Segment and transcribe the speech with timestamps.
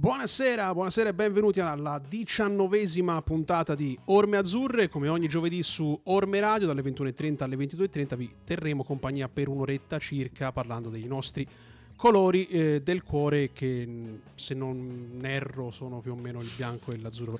[0.00, 4.88] Buonasera, buonasera e benvenuti alla diciannovesima puntata di Orme Azzurre.
[4.88, 9.98] Come ogni giovedì su Orme Radio dalle 21.30 alle 22.30 vi terremo compagnia per un'oretta
[9.98, 11.44] circa parlando dei nostri
[11.96, 16.98] colori eh, del cuore che se non erro sono più o meno il bianco e
[16.98, 17.36] l'azzurro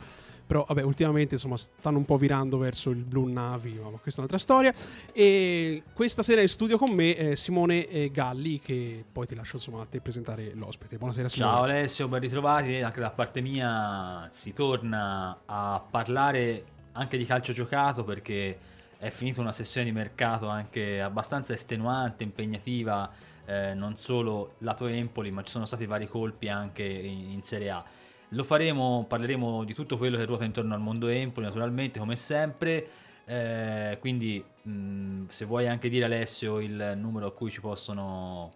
[0.49, 4.25] però vabbè ultimamente insomma stanno un po' virando verso il blu navi ma questa è
[4.25, 4.73] un'altra storia.
[5.13, 9.83] E questa sera in studio con me eh, Simone Galli che poi ti lascio insomma
[9.83, 10.97] a te presentare l'ospite.
[10.97, 11.53] Buonasera Simone.
[11.53, 12.81] Ciao Alessio ben ritrovati.
[12.81, 18.59] Anche da parte mia si torna a parlare anche di calcio giocato perché
[18.99, 23.11] è finita una sessione di mercato anche abbastanza estenuante, impegnativa,
[23.45, 27.71] eh, non solo lato Empoli, ma ci sono stati vari colpi anche in, in Serie
[27.71, 27.85] A.
[28.31, 32.87] Lo faremo, parleremo di tutto quello che ruota intorno al mondo Empoli, naturalmente, come sempre.
[33.25, 38.53] Eh, quindi, mh, se vuoi anche dire, Alessio, il numero a cui ci possono.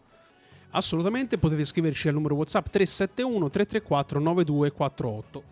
[0.70, 5.42] Assolutamente, potete scriverci al numero WhatsApp 371 334 9248.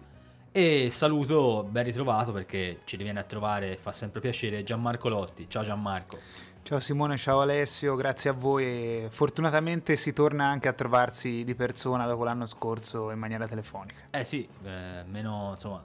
[0.52, 5.46] E saluto, ben ritrovato perché ci riviene a trovare, fa sempre piacere, Gianmarco Lotti.
[5.48, 6.18] Ciao Gianmarco.
[6.62, 9.06] Ciao Simone, ciao Alessio, grazie a voi.
[9.10, 14.04] Fortunatamente si torna anche a trovarsi di persona dopo l'anno scorso in maniera telefonica.
[14.10, 15.82] Eh sì, eh, meno insomma,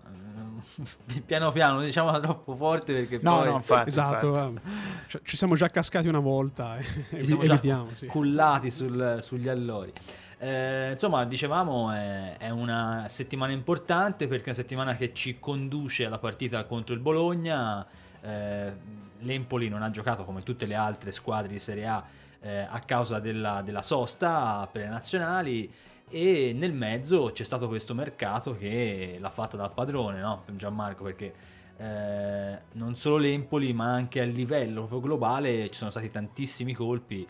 [1.26, 3.50] piano piano, diciamo troppo forte perché no, poi...
[3.50, 5.17] no, infatti, esatto, infatti.
[5.17, 6.84] Eh, ci siamo già cascati una volta e
[7.20, 8.06] ci siamo evitiamo, già sì.
[8.06, 9.92] cullati sul, sugli allori.
[10.38, 16.05] Eh, insomma, dicevamo, è, è, una settimana importante perché è una settimana che ci conduce
[16.05, 17.83] alla partita contro il Bologna.
[18.22, 22.03] Eh, l'Empoli non ha giocato come tutte le altre squadre di Serie A
[22.39, 25.71] eh, a causa della, della, sosta per le nazionali
[26.09, 30.43] e nel mezzo c'è stato questo mercato che l'ha fatta dal padrone, no?
[30.52, 31.33] Gianmarco, perché
[31.77, 37.27] eh, non solo l'Empoli ma anche a livello proprio globale ci sono stati tantissimi colpi.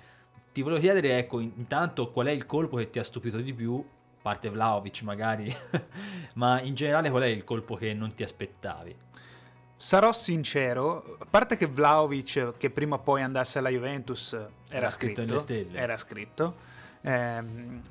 [0.52, 3.84] Ti volevo chiedere, ecco, intanto qual è il colpo che ti ha stupito di più?
[4.26, 5.54] parte Vlaovic magari,
[6.34, 8.96] ma in generale qual è il colpo che non ti aspettavi?
[9.78, 14.90] Sarò sincero, a parte che Vlaovic, che prima o poi andasse alla Juventus, era, era
[14.90, 15.78] scritto, scritto.
[15.78, 16.56] Era scritto.
[17.02, 17.82] Ehm,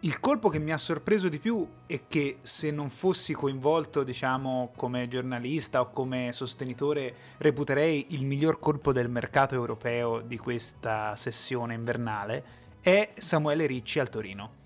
[0.00, 4.72] il colpo che mi ha sorpreso di più è che se non fossi coinvolto, diciamo,
[4.76, 11.72] come giornalista o come sostenitore, reputerei il miglior colpo del mercato europeo di questa sessione
[11.72, 12.44] invernale,
[12.80, 14.62] è Samuele Ricci al Torino.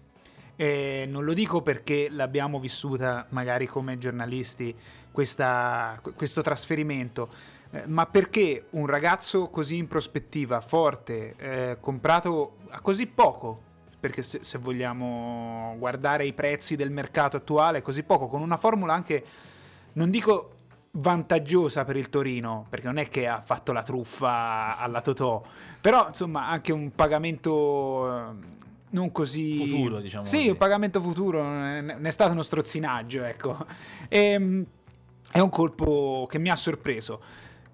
[0.56, 4.74] E non lo dico perché l'abbiamo vissuta magari come giornalisti
[5.10, 7.28] questa, questo trasferimento,
[7.70, 13.66] eh, ma perché un ragazzo così in prospettiva, forte, eh, comprato a così poco,
[14.00, 18.94] perché se, se, vogliamo guardare i prezzi del mercato attuale, così poco, con una formula
[18.94, 19.24] anche,
[19.94, 20.52] non dico
[20.92, 25.42] vantaggiosa per il Torino, perché non è che ha fatto la truffa alla Totò,
[25.80, 28.36] però insomma anche un pagamento
[28.90, 30.24] non così futuro, diciamo.
[30.24, 30.48] Sì, così.
[30.50, 33.66] un pagamento futuro, non è stato uno strozzinaggio, ecco.
[34.08, 34.66] E, ehm,
[35.30, 37.20] è un colpo che mi ha sorpreso.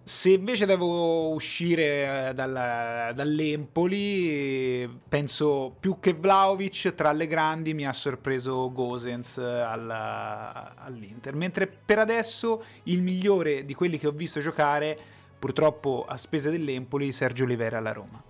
[0.06, 7.86] Se invece devo uscire eh, dal, dall'Empoli, penso più che Vlaovic tra le grandi mi
[7.86, 11.34] ha sorpreso Gosens alla, all'Inter.
[11.34, 14.98] Mentre per adesso il migliore di quelli che ho visto giocare,
[15.38, 18.22] purtroppo a spese dell'Empoli, Sergio Olivera alla Roma.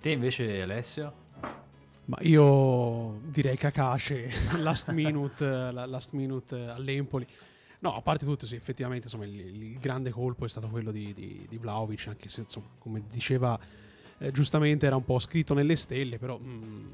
[0.00, 1.24] Te invece, Alessio?
[2.06, 4.28] Ma io direi Kakashi,
[4.58, 7.26] last minute, last minute all'Empoli.
[7.80, 11.12] No, a parte tutto, sì, effettivamente insomma, il, il, grande colpo è stato quello di,
[11.12, 13.58] di, di Vlaovic, anche se insomma, come diceva
[14.18, 16.92] eh, giustamente era un po' scritto nelle stelle, però mh, mm,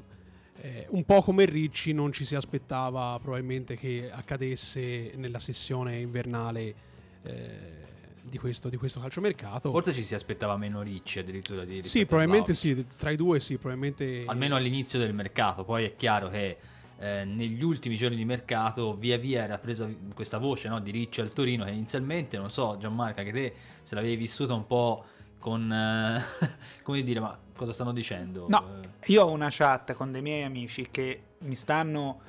[0.57, 6.75] eh, un po' come Ricci non ci si aspettava probabilmente che accadesse nella sessione invernale.
[7.23, 7.81] Eh,
[8.25, 9.69] di questo, di questo calciomercato.
[9.69, 13.57] Forse ci si aspettava meno Ricci addirittura di Sì, probabilmente sì, tra i due sì,
[13.57, 14.23] probabilmente...
[14.25, 16.57] Almeno all'inizio del mercato, poi è chiaro che
[17.03, 21.19] eh, negli ultimi giorni di mercato via via era presa questa voce no, di Ricci
[21.19, 25.03] al Torino che inizialmente, non so Gianmarca, che te se l'avevi vissuta un po'
[25.37, 25.69] con...
[25.69, 26.23] Eh,
[26.81, 28.45] come dire, ma cosa stanno dicendo?
[28.47, 32.21] No, io ho una chat con dei miei amici che mi stanno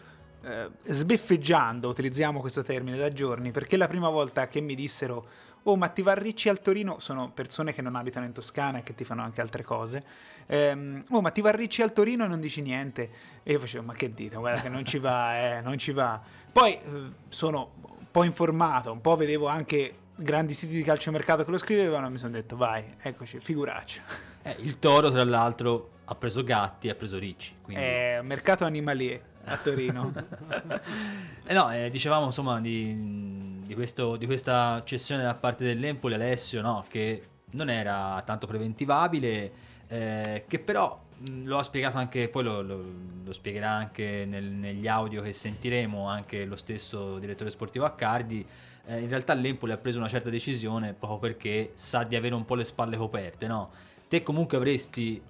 [0.42, 5.28] eh, sbeffeggiando, utilizziamo questo termine da giorni, perché la prima volta che mi dissero
[5.64, 8.82] oh ma ti va Ricci al Torino, sono persone che non abitano in Toscana e
[8.82, 10.04] che ti fanno anche altre cose,
[10.46, 13.10] ehm, oh ma ti va Ricci al Torino e non dici niente,
[13.42, 16.20] e io facevo ma che dite, guarda che non ci va, eh, non ci va.
[16.52, 16.80] Poi eh,
[17.28, 22.06] sono un po' informato, un po' vedevo anche grandi siti di calciomercato che lo scrivevano
[22.06, 24.02] e mi sono detto vai, eccoci, figuraccia.
[24.42, 27.56] Eh, il Toro tra l'altro ha preso Gatti e ha preso Ricci.
[27.62, 27.82] Quindi...
[27.82, 30.12] È mercato animalier a Torino.
[31.46, 36.60] eh no, eh, dicevamo insomma di di, questo, di, questa cessione da parte dell'Empoli, Alessio,
[36.60, 36.84] no?
[36.88, 39.52] che non era tanto preventivabile,
[39.88, 42.84] eh, che però mh, lo ha spiegato anche, poi lo, lo,
[43.24, 48.46] lo spiegherà anche nel, negli audio che sentiremo anche lo stesso direttore sportivo Accardi,
[48.86, 52.44] eh, in realtà l'Empoli ha preso una certa decisione proprio perché sa di avere un
[52.44, 53.70] po' le spalle coperte, no?
[54.06, 55.20] Te comunque avresti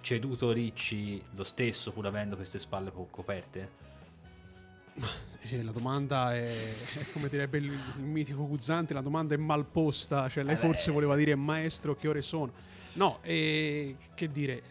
[0.00, 3.86] ceduto Ricci lo stesso pur avendo queste spalle coperte?
[5.50, 9.64] Eh, la domanda è, è, come direbbe il, il mitico Guzzanti, la domanda è mal
[9.64, 12.52] posta, cioè lei eh forse voleva dire maestro che ore sono.
[12.94, 14.62] No, eh, che dire,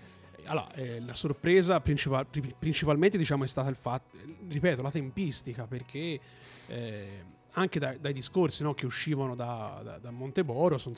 [0.45, 2.27] allora, eh, la sorpresa principal,
[2.59, 6.19] principalmente diciamo è stata il fatto, ripeto, la tempistica, perché
[6.67, 10.95] eh, anche dai, dai discorsi no, che uscivano da, da, da Monteboro sono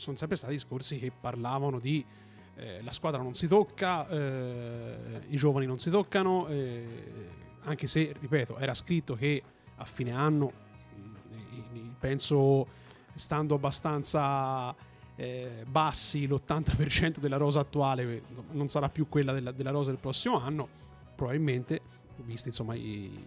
[0.00, 2.02] son sempre stati discorsi che parlavano di
[2.56, 7.28] eh, la squadra non si tocca, eh, i giovani non si toccano, eh,
[7.62, 9.42] anche se, ripeto, era scritto che
[9.76, 10.52] a fine anno,
[10.98, 12.66] mm, penso
[13.14, 14.74] stando abbastanza
[15.16, 20.40] eh, bassi, l'80% della rosa attuale non sarà più quella della, della rosa del prossimo
[20.40, 20.66] anno,
[21.14, 21.80] probabilmente,
[22.24, 23.26] viste insomma i,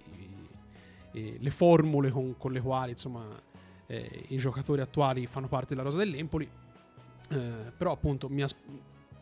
[1.11, 3.39] i, le formule con, con, le quali insomma
[3.85, 6.49] eh, i giocatori attuali fanno parte della rosa dell'Empoli,
[7.29, 8.55] eh, però appunto mi as-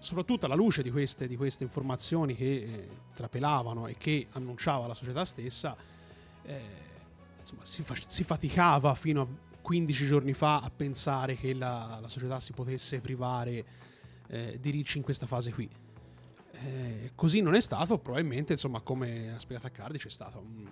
[0.01, 4.95] soprattutto alla luce di queste, di queste informazioni che eh, trapelavano e che annunciava la
[4.95, 5.77] società stessa,
[6.43, 6.59] eh,
[7.39, 9.27] insomma, si, fa- si, faticava fino a
[9.61, 13.65] 15 giorni fa a pensare che la, la società si potesse privare
[14.27, 15.69] eh, di Ricci in questa fase qui.
[16.51, 20.67] Eh, così non è stato, probabilmente, insomma, come ha spiegato Accardi, c'è stato un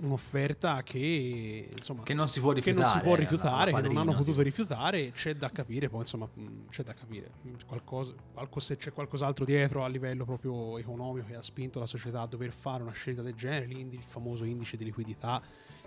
[0.00, 4.14] un'offerta che, insomma, che non si può rifiutare, che non, può rifiutare, che non hanno
[4.14, 5.12] potuto rifiutare.
[5.12, 6.28] C'è da capire, poi insomma,
[6.70, 7.30] c'è da capire
[7.66, 8.12] qualcosa,
[8.56, 12.52] se c'è qualcos'altro dietro a livello proprio economico che ha spinto la società a dover
[12.52, 13.66] fare una scelta del genere.
[13.66, 15.40] il famoso indice di liquidità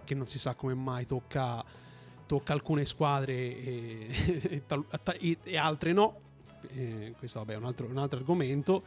[0.03, 1.63] che non si sa come mai tocca,
[2.25, 4.61] tocca alcune squadre e,
[5.19, 6.21] e, e altre no.
[6.67, 8.83] Eh, questo vabbè, è un altro, un altro argomento.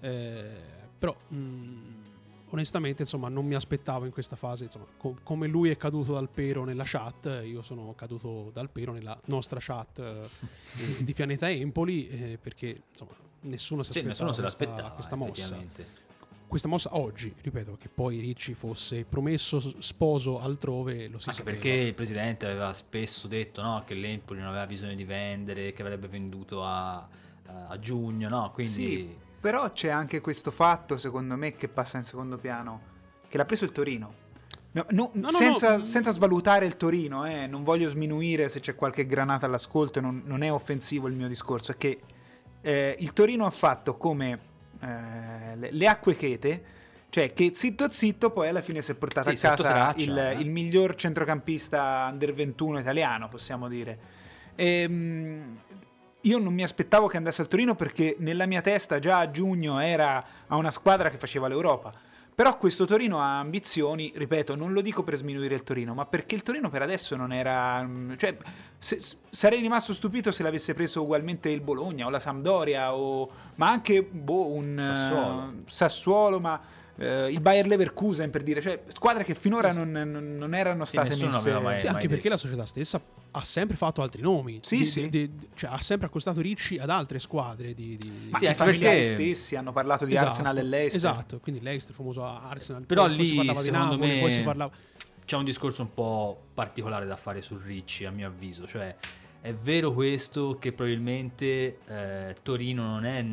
[0.00, 1.16] Eh, però.
[1.28, 2.08] Mh,
[2.50, 6.28] onestamente insomma non mi aspettavo in questa fase insomma co- come lui è caduto dal
[6.28, 10.28] pero nella chat io sono caduto dal pero nella nostra chat eh,
[11.02, 13.12] di Pianeta Empoli eh, perché insomma
[13.42, 15.98] nessuno si aspettava, nessuno questa, questa mossa
[16.50, 21.50] questa mossa oggi, ripeto, che poi Ricci fosse promesso sposo altrove, lo si Anche sapeva.
[21.52, 25.82] perché il presidente aveva spesso detto no, che l'Empoli non aveva bisogno di vendere, che
[25.82, 27.06] avrebbe venduto a,
[27.68, 28.50] a giugno, no?
[28.52, 28.72] Quindi...
[28.72, 32.80] Sì però c'è anche questo fatto, secondo me, che passa in secondo piano,
[33.28, 34.28] che l'ha preso il Torino.
[34.72, 39.04] No, no, no, senza, senza, svalutare il Torino, eh, non voglio sminuire se c'è qualche
[39.04, 41.98] granata all'ascolto, non, non è offensivo il mio discorso, è che
[42.60, 44.38] eh, il Torino ha fatto come
[44.80, 46.64] eh, le, le, acque chete,
[47.08, 50.16] cioè che zitto zitto poi alla fine si è portato sì, a casa traccia, il,
[50.16, 50.32] eh.
[50.34, 53.98] il, miglior centrocampista under 21 italiano, possiamo dire.
[54.54, 55.58] E, ehm,
[56.22, 59.78] io non mi aspettavo che andasse al Torino perché nella mia testa già a giugno
[59.78, 61.92] era a una squadra che faceva l'Europa.
[62.40, 66.34] Però questo Torino ha ambizioni, ripeto, non lo dico per sminuire il Torino, ma perché
[66.36, 67.82] il Torino per adesso non era...
[67.82, 68.34] Mm, cioè,
[68.78, 68.98] se,
[69.28, 74.02] sarei rimasto stupito se l'avesse preso ugualmente il Bologna o la Sampdoria, o, ma anche
[74.02, 76.60] boh, un Sassuolo, uh, Sassuolo ma
[77.00, 80.84] Uh, il Bayer Leverkusen per dire, cioè squadre che finora sì, non, non, non, erano
[80.84, 84.60] state sì, messe mai, sì, anche perché la società stessa ha sempre fatto altri nomi.
[84.62, 85.08] Sì, di, sì.
[85.08, 87.72] Di, di, cioè, ha sempre accostato Ricci ad altre squadre.
[87.72, 89.14] Di, Ma sì, i familiari perché...
[89.14, 91.10] stessi hanno parlato di esatto, Arsenal e Leicester.
[91.10, 92.84] Esatto, quindi Leicester, il famoso Arsenal.
[92.84, 94.72] Però poi, lì, si parlava secondo di Napoli, me, poi si parlava...
[95.24, 98.66] c'è un discorso un po' particolare da fare su Ricci, a mio avviso.
[98.66, 98.94] Cioè,
[99.42, 103.24] è vero questo che probabilmente eh, Torino non è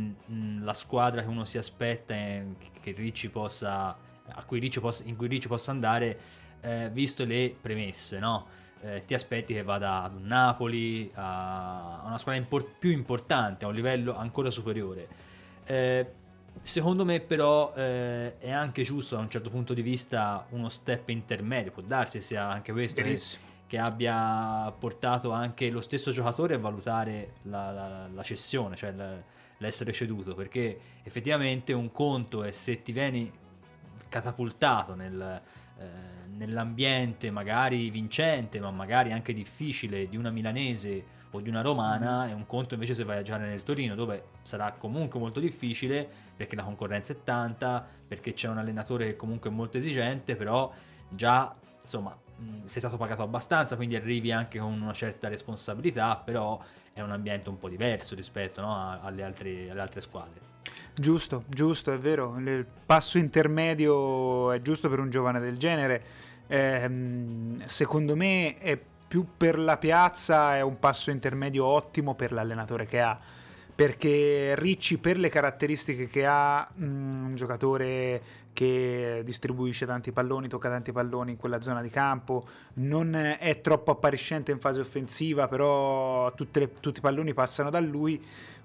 [0.63, 2.45] la squadra che uno si aspetta eh,
[2.81, 3.97] che Ricci possa
[4.45, 6.19] cui Ricci possa, in cui Ricci possa andare,
[6.61, 8.45] eh, visto le premesse, no?
[8.81, 13.67] Eh, ti aspetti che vada ad un Napoli, a una squadra impor- più importante, a
[13.67, 15.07] un livello ancora superiore.
[15.65, 16.11] Eh,
[16.61, 21.71] secondo me però è anche giusto da un certo punto di vista uno step intermedio,
[21.71, 23.01] può darsi sia anche questo
[23.67, 28.93] che, abbia portato anche lo stesso giocatore a valutare la, la, la cessione, cioè
[29.57, 33.31] l'essere ceduto, perché effettivamente un conto è se ti vieni
[34.09, 35.41] catapultato nel,
[35.79, 35.85] eh,
[36.35, 42.29] nell'ambiente magari vincente, ma magari anche difficile di una milanese o di una romana, mm.
[42.29, 46.07] è un conto invece se vai a giocare nel Torino, dove sarà comunque molto difficile
[46.35, 50.71] perché la concorrenza è tanta, perché c'è un allenatore che comunque è molto esigente, però
[51.09, 56.61] già insomma mm, sei stato pagato abbastanza, quindi arrivi anche con una certa responsabilità, però
[56.93, 60.45] è un ambiente un po' diverso rispetto no, alle, altre, alle altre squadre.
[60.93, 62.37] Giusto, giusto, è vero.
[62.39, 66.03] Il passo intermedio è giusto per un giovane del genere.
[66.47, 66.89] Eh,
[67.65, 72.99] secondo me è più per la piazza è un passo intermedio ottimo per l'allenatore che
[72.99, 73.17] ha
[73.73, 78.21] perché Ricci per le caratteristiche che ha mm, un giocatore
[78.57, 83.91] che distribuisce tanti palloni, tocca tanti palloni in quella zona di campo, non è troppo
[83.91, 88.19] appariscente in fase offensiva, però le, tutti i palloni passano da lui,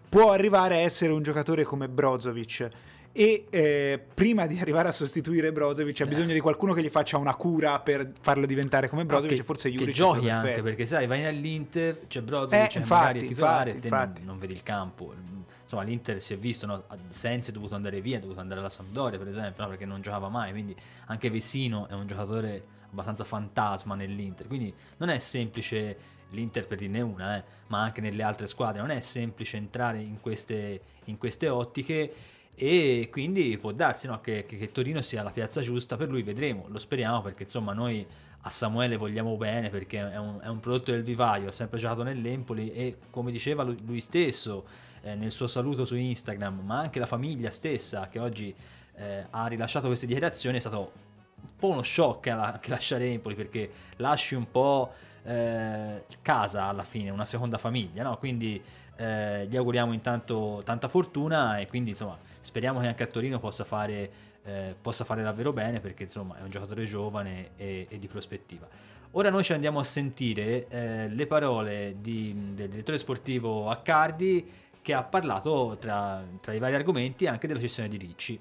[0.08, 2.70] può arrivare a essere un giocatore come Brozovic
[3.12, 7.18] e eh, prima di arrivare a sostituire Brozovic ha bisogno di qualcuno che gli faccia
[7.18, 11.06] una cura per farlo diventare come Brozovic no, forse Juric che giochi anche perché sai
[11.06, 14.20] vai all'Inter c'è Brozovic eh, infatti, magari a titolare infatti, infatti.
[14.20, 15.14] Non, non, vedi il campo
[15.62, 16.84] insomma l'Inter si è visto no?
[17.08, 19.68] Sensi è dovuto andare via è dovuto andare alla Sampdoria per esempio no?
[19.68, 20.74] perché non giocava mai quindi
[21.06, 27.00] anche Vesino è un giocatore abbastanza fantasma nell'Inter quindi non è semplice l'Inter per dirne
[27.00, 31.48] una eh, ma anche nelle altre squadre non è semplice entrare in queste, in queste
[31.48, 32.12] ottiche
[32.54, 36.22] e quindi può darsi no, che, che, che, Torino sia la piazza giusta per lui,
[36.22, 38.06] vedremo, lo speriamo perché insomma noi
[38.44, 42.02] a Samuele vogliamo bene perché è un, è un prodotto del vivaio, ha sempre giocato
[42.02, 44.66] nell'Empoli e come diceva lui, lui stesso
[45.02, 48.54] eh, nel suo saluto su Instagram, ma anche la famiglia stessa che oggi
[48.96, 50.92] eh, ha rilasciato queste dichiarazioni è stato
[51.40, 54.92] un po' uno shock eh, che lasciare Empoli perché lasci un po'
[55.24, 58.18] eh, casa alla fine, una seconda famiglia, no?
[58.18, 58.62] quindi
[58.96, 63.64] eh, gli auguriamo intanto tanta fortuna e quindi insomma speriamo che anche a Torino possa
[63.64, 64.10] fare,
[64.44, 68.68] eh, possa fare davvero bene perché insomma è un giocatore giovane e, e di prospettiva.
[69.12, 74.94] Ora noi ci andiamo a sentire eh, le parole di, del direttore sportivo Accardi che
[74.94, 78.40] ha parlato tra, tra, i vari argomenti anche della cessione di Ricci.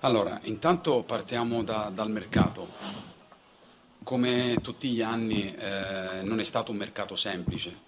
[0.00, 2.68] Allora, intanto partiamo da, dal mercato.
[4.02, 7.85] Come tutti gli anni eh, non è stato un mercato semplice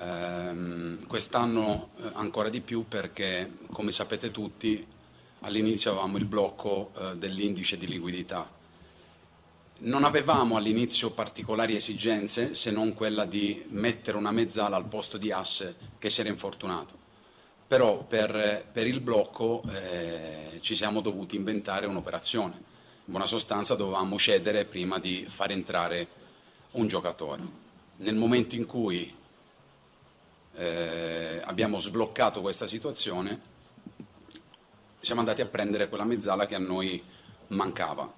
[0.00, 4.84] Ehm, quest'anno eh, ancora di più perché, come sapete tutti,
[5.40, 8.48] all'inizio avevamo il blocco eh, dell'indice di liquidità.
[9.82, 15.32] Non avevamo all'inizio particolari esigenze se non quella di mettere una mezzala al posto di
[15.32, 16.98] asse che si era infortunato.
[17.66, 22.54] Però per, per il blocco eh, ci siamo dovuti inventare un'operazione.
[23.04, 26.06] In buona sostanza dovevamo cedere prima di far entrare
[26.72, 27.42] un giocatore.
[27.98, 29.18] Nel momento in cui
[30.60, 33.40] eh, abbiamo sbloccato questa situazione,
[35.00, 37.02] siamo andati a prendere quella mezzala che a noi
[37.48, 38.12] mancava.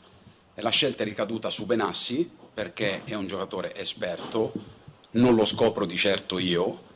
[0.55, 4.53] E la scelta è ricaduta su Benassi perché è un giocatore esperto,
[5.13, 6.91] non lo scopro di certo io,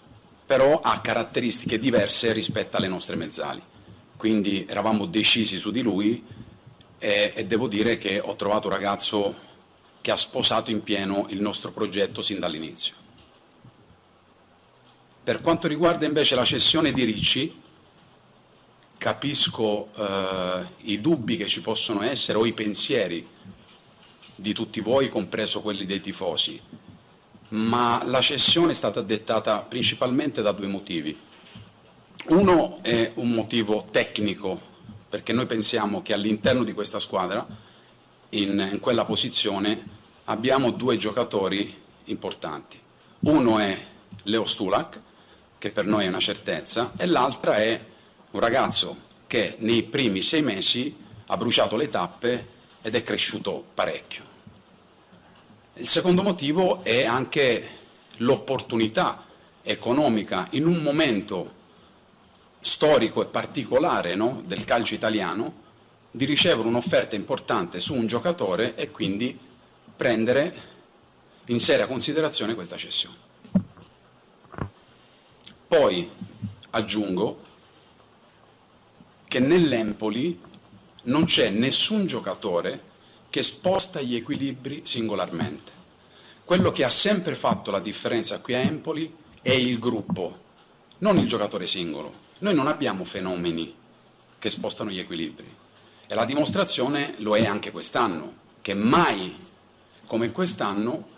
[0.44, 3.62] però ha caratteristiche diverse rispetto alle nostre mezzali.
[4.16, 6.24] Quindi eravamo decisi su di lui
[6.98, 9.34] e, e devo dire che ho trovato un ragazzo
[10.00, 13.05] che ha sposato in pieno il nostro progetto sin dall'inizio.
[15.26, 17.60] Per quanto riguarda invece la cessione di Ricci,
[18.96, 23.26] capisco eh, i dubbi che ci possono essere o i pensieri
[24.36, 26.60] di tutti voi, compreso quelli dei tifosi,
[27.48, 31.18] ma la cessione è stata dettata principalmente da due motivi.
[32.28, 34.60] Uno è un motivo tecnico,
[35.08, 37.44] perché noi pensiamo che all'interno di questa squadra,
[38.28, 39.84] in, in quella posizione,
[40.26, 42.78] abbiamo due giocatori importanti.
[43.22, 43.86] Uno è
[44.22, 45.02] Leo Stulak,
[45.66, 47.80] che per noi è una certezza, e l'altra è
[48.30, 50.96] un ragazzo che nei primi sei mesi
[51.26, 52.46] ha bruciato le tappe
[52.82, 54.22] ed è cresciuto parecchio.
[55.74, 57.68] Il secondo motivo è anche
[58.18, 59.24] l'opportunità
[59.62, 61.54] economica in un momento
[62.60, 65.64] storico e particolare no, del calcio italiano
[66.12, 69.36] di ricevere un'offerta importante su un giocatore e quindi
[69.96, 70.74] prendere
[71.46, 73.25] in seria considerazione questa cessione.
[75.68, 76.08] Poi
[76.70, 77.42] aggiungo
[79.26, 80.40] che nell'Empoli
[81.04, 82.94] non c'è nessun giocatore
[83.28, 85.72] che sposta gli equilibri singolarmente.
[86.44, 90.38] Quello che ha sempre fatto la differenza qui a Empoli è il gruppo,
[90.98, 92.24] non il giocatore singolo.
[92.38, 93.74] Noi non abbiamo fenomeni
[94.38, 95.52] che spostano gli equilibri
[96.06, 99.34] e la dimostrazione lo è anche quest'anno, che mai
[100.06, 101.08] come quest'anno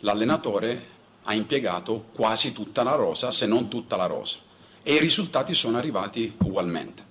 [0.00, 0.89] l'allenatore
[1.24, 4.38] ha impiegato quasi tutta la rosa, se non tutta la rosa,
[4.82, 7.08] e i risultati sono arrivati ugualmente.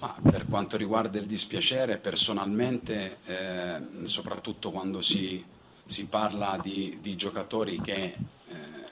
[0.00, 5.44] Ma per quanto riguarda il dispiacere, personalmente, eh, soprattutto quando si,
[5.84, 8.14] si parla di, di, giocatori che eh,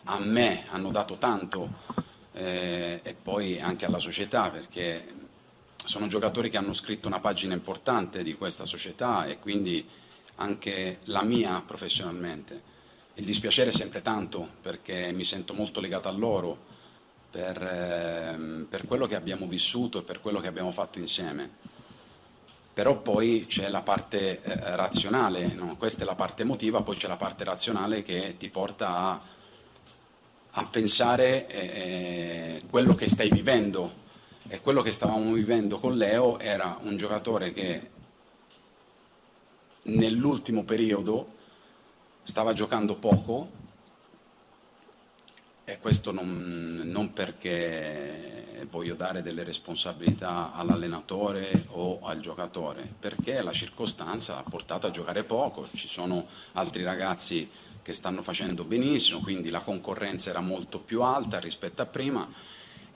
[0.05, 1.85] a me hanno dato tanto
[2.33, 5.15] eh, e poi anche alla società, perché
[5.85, 9.87] sono giocatori che hanno scritto una pagina importante di questa società e quindi
[10.37, 12.75] anche la mia professionalmente
[13.19, 16.57] il dispiacere è sempre tanto perché mi sento molto legato a loro
[17.31, 21.51] per, eh, per quello che abbiamo vissuto e per quello che abbiamo fatto insieme.
[22.77, 25.77] però poi c'è la parte eh, razionale, no?
[25.79, 29.21] questa è la parte emotiva, poi c'è la parte razionale che ti porta a,
[30.51, 34.05] a pensare eh, quello che stai vivendo.
[34.49, 37.91] E quello che stavamo vivendo con Leo era un giocatore che
[39.85, 41.36] nell'ultimo periodo
[42.27, 43.51] stava giocando poco
[45.65, 53.53] e questo non, non perché voglio dare delle responsabilità all'allenatore o al giocatore, perché la
[53.53, 57.49] circostanza ha portato a giocare poco, ci sono altri ragazzi
[57.81, 62.29] che stanno facendo benissimo, quindi la concorrenza era molto più alta rispetto a prima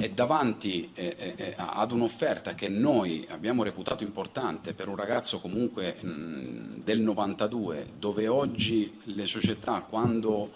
[0.01, 5.41] e davanti eh, eh, eh ad un'offerta che noi abbiamo reputato importante per un ragazzo
[5.41, 10.51] comunque mh, del 92, dove oggi le società quando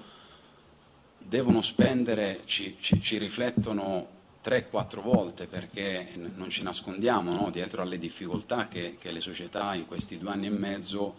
[1.19, 4.07] devono spendere ci, ci, ci riflettono
[4.43, 7.51] 3-4 volte perché non ci nascondiamo no?
[7.51, 11.17] dietro alle difficoltà che, che, le società in questi due anni e mezzo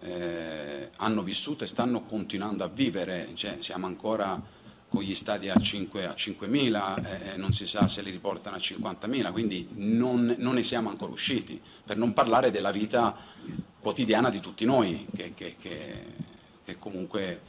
[0.00, 4.58] eh, hanno vissuto e stanno continuando a vivere, cioè, siamo ancora
[4.90, 8.58] con gli stadi a, 5, a 5.000, eh, non si sa se li riportano a
[8.58, 13.16] 50.000, quindi non, non, ne siamo ancora usciti, per non parlare della vita
[13.78, 17.40] quotidiana di tutti noi, che, che, che comunque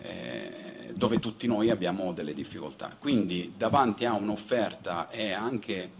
[0.00, 2.96] eh, dove tutti noi abbiamo delle difficoltà.
[2.98, 5.90] Quindi davanti a un'offerta e anche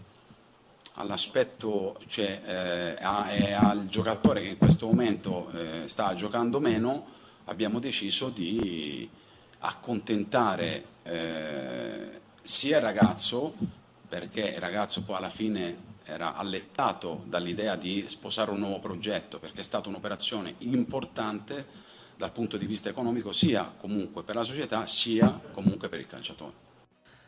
[0.93, 7.05] all'aspetto, cioè eh, a, e al giocatore che in questo momento eh, sta giocando meno,
[7.45, 9.07] abbiamo deciso di
[9.67, 13.53] accontentare eh, sia il ragazzo,
[14.07, 19.61] perché il ragazzo poi alla fine era allettato dall'idea di sposare un nuovo progetto, perché
[19.61, 21.83] è stata un'operazione importante
[22.15, 26.63] dal punto di vista economico sia comunque per la società sia comunque per il calciatore.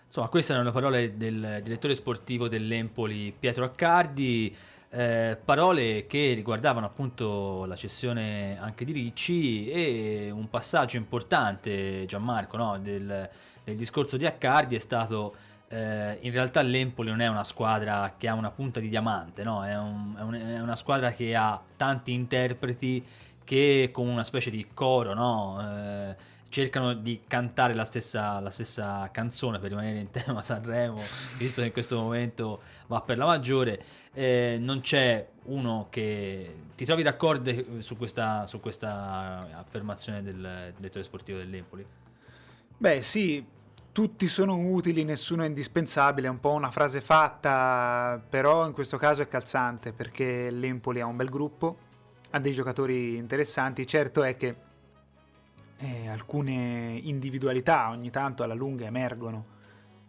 [0.05, 4.55] Insomma, queste erano le parole del direttore sportivo dell'Empoli Pietro Accardi,
[4.89, 12.57] eh, parole che riguardavano appunto la cessione anche di Ricci e un passaggio importante, Gianmarco,
[12.57, 12.79] no?
[12.79, 13.29] del,
[13.63, 15.35] del, discorso di Accardi è stato
[15.67, 19.65] eh, in realtà l'Empoli non è una squadra che ha una punta di diamante, no?
[19.65, 23.05] è, un, è, un, è una squadra che ha tanti interpreti
[23.43, 25.57] che con una specie di coro, no?
[25.61, 26.15] Eh,
[26.49, 30.95] cercano di cantare la stessa, la stessa, canzone per rimanere in tema Sanremo,
[31.37, 33.83] visto che in questo momento va per la maggiore.
[34.13, 41.03] Eh, non c'è uno che ti trovi d'accordo su questa, su questa affermazione del direttore
[41.03, 41.85] sportivo dell'Empoli?
[42.77, 43.45] Beh, sì,
[43.91, 48.97] tutti sono utili, nessuno è indispensabile, è un po' una frase fatta, però in questo
[48.97, 51.77] caso è calzante perché l'Empoli ha un bel gruppo,
[52.29, 53.87] ha dei giocatori interessanti.
[53.87, 54.55] Certo è che
[55.77, 59.55] eh, alcune individualità ogni tanto alla lunga emergono.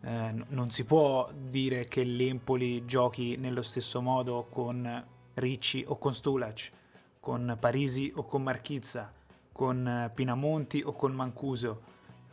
[0.01, 5.05] Eh, non si può dire che l'Empoli giochi nello stesso modo con
[5.35, 6.71] Ricci o con Stulac,
[7.21, 9.13] con Parisi o con Marchizza,
[9.53, 11.83] con Pinamonti o con Mancuso,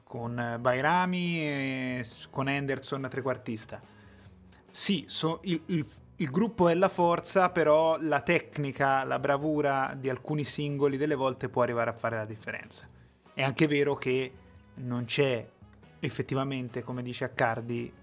[0.04, 3.82] con Bairami e con Henderson trequartista.
[4.70, 5.86] Sì, so, il, il,
[6.18, 11.50] il gruppo è la forza, però la tecnica, la bravura di alcuni singoli delle volte
[11.50, 12.88] può arrivare a fare la differenza.
[13.36, 14.32] È anche vero che
[14.76, 15.48] non c'è
[16.00, 17.94] effettivamente, come dice Accardi,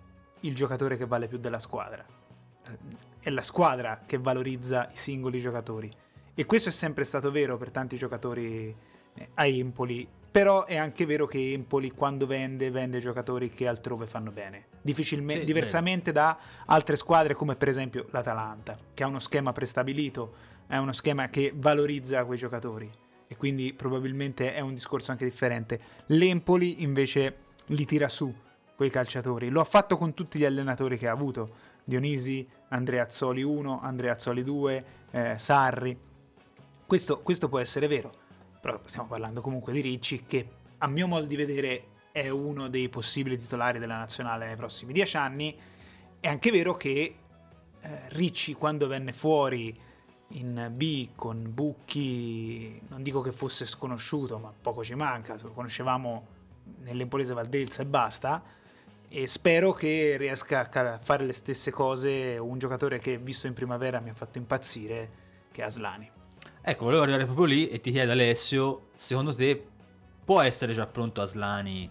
[0.41, 2.05] il giocatore che vale più della squadra.
[3.19, 5.91] È la squadra che valorizza i singoli giocatori.
[6.35, 8.75] E questo è sempre stato vero per tanti giocatori
[9.15, 14.07] eh, a Empoli però è anche vero che Empoli quando vende, vende giocatori che altrove
[14.07, 14.69] fanno bene.
[14.81, 16.27] Difficilmente, sì, diversamente bene.
[16.27, 20.35] da altre squadre come per esempio l'Atalanta, che ha uno schema prestabilito,
[20.67, 22.91] è uno schema che valorizza quei giocatori.
[23.33, 25.81] E quindi probabilmente è un discorso anche differente.
[26.07, 28.33] L'Empoli invece li tira su
[28.77, 29.49] quei calciatori.
[29.49, 31.71] Lo ha fatto con tutti gli allenatori che ha avuto.
[31.85, 35.99] Dionisi, Andrea Azzoli 1, Andrea Azzoli 2, eh, Sarri.
[36.87, 38.21] Questo, questo può essere vero
[38.63, 42.89] però stiamo parlando comunque di Ricci che a mio modo di vedere è uno dei
[42.89, 45.59] possibili titolari della nazionale nei prossimi dieci anni.
[46.21, 47.17] È anche vero che
[47.81, 49.77] eh, Ricci quando venne fuori
[50.33, 56.27] in B con Bucchi, non dico che fosse sconosciuto, ma poco ci manca, lo conoscevamo
[56.81, 58.43] nell'Empolese Valdelsa e basta,
[59.09, 64.01] e spero che riesca a fare le stesse cose un giocatore che visto in primavera
[64.01, 65.11] mi ha fatto impazzire,
[65.51, 66.11] che è Aslani.
[66.63, 69.67] Ecco, volevo arrivare proprio lì e ti chiedo Alessio, secondo te
[70.25, 71.91] può essere già pronto Aslani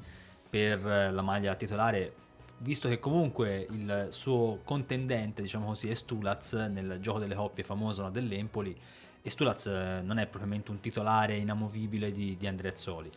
[0.49, 2.13] per la maglia titolare,
[2.61, 8.09] visto che comunque il suo contendente, diciamo così, è Stulaz nel gioco delle coppie famoso
[8.09, 8.75] dell'Empoli
[9.21, 13.09] e Stulaz eh, non è propriamente un titolare inamovibile di, di Andrea Zoli.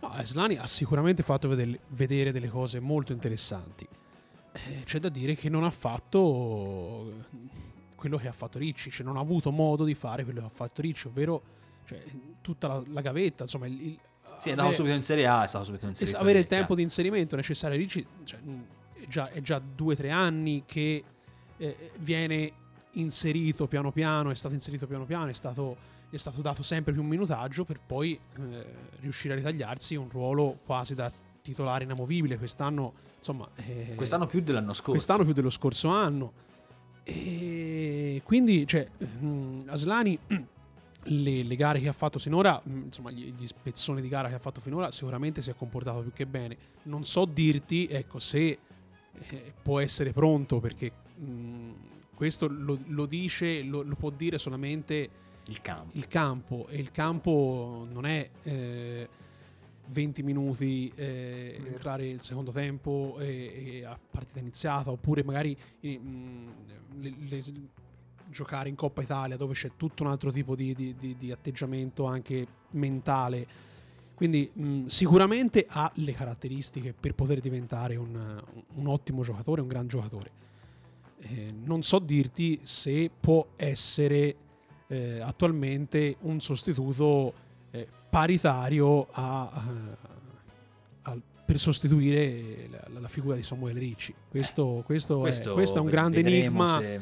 [0.00, 3.86] No, Aslani ha sicuramente fatto vedere, vedere delle cose molto interessanti.
[4.52, 7.24] Eh, c'è da dire che non ha fatto
[7.94, 10.52] quello che ha fatto Ricci, cioè non ha avuto modo di fare quello che ha
[10.52, 11.42] fatto Ricci, ovvero
[11.84, 12.02] cioè,
[12.40, 13.98] tutta la, la gavetta, insomma, il, il,
[14.38, 16.18] sì, è andato subito in Serie A, è stato subito in Serie A.
[16.18, 18.42] Avere il tempo di inserimento necessario Ricci, cioè, è,
[19.08, 21.04] già, è già due o tre anni che
[21.56, 22.52] eh, viene
[22.92, 25.76] inserito piano piano, è stato inserito piano piano, è stato,
[26.10, 28.64] è stato dato sempre più un minutaggio per poi eh,
[29.00, 31.10] riuscire a ritagliarsi un ruolo quasi da
[31.40, 32.38] titolare inamovibile.
[32.38, 34.92] Quest'anno, insomma, eh, quest'anno più dell'anno scorso.
[34.92, 36.32] Quest'anno più dello scorso anno.
[37.04, 40.18] E quindi, cioè, mh, mm, Aslani.
[41.04, 44.36] Le, le, gare che ha fatto sinora, mm, insomma, gli, gli, spezzoni di gara che
[44.36, 46.56] ha fatto finora, sicuramente si è comportato più che bene.
[46.84, 48.56] Non so dirti, ecco, se
[49.30, 51.70] eh, può essere pronto perché mh, mm,
[52.14, 55.10] questo lo, lo dice, lo, lo, può dire solamente
[55.46, 55.96] il campo.
[55.96, 56.66] il campo.
[56.68, 59.08] e il campo non è eh,
[59.86, 65.88] 20 minuti eh, entrare il secondo tempo e, e, a partita iniziata oppure magari mh,
[65.88, 66.48] mm,
[67.00, 67.42] le, le,
[68.28, 72.04] giocare in Coppa Italia dove c'è tutto un altro tipo di, di, di, di atteggiamento
[72.04, 73.46] anche mentale
[74.14, 78.42] quindi mh, sicuramente ha le caratteristiche per poter diventare un,
[78.74, 80.30] un ottimo giocatore un gran giocatore
[81.20, 84.36] eh, non so dirti se può essere
[84.88, 87.32] eh, attualmente un sostituto
[87.70, 89.64] eh, paritario a,
[91.02, 94.14] a, per sostituire la, la, figura di Samuele Ricci.
[94.28, 96.78] Questo, eh, questo, questo, è, questo è, un grande enigma.
[96.78, 97.00] Se,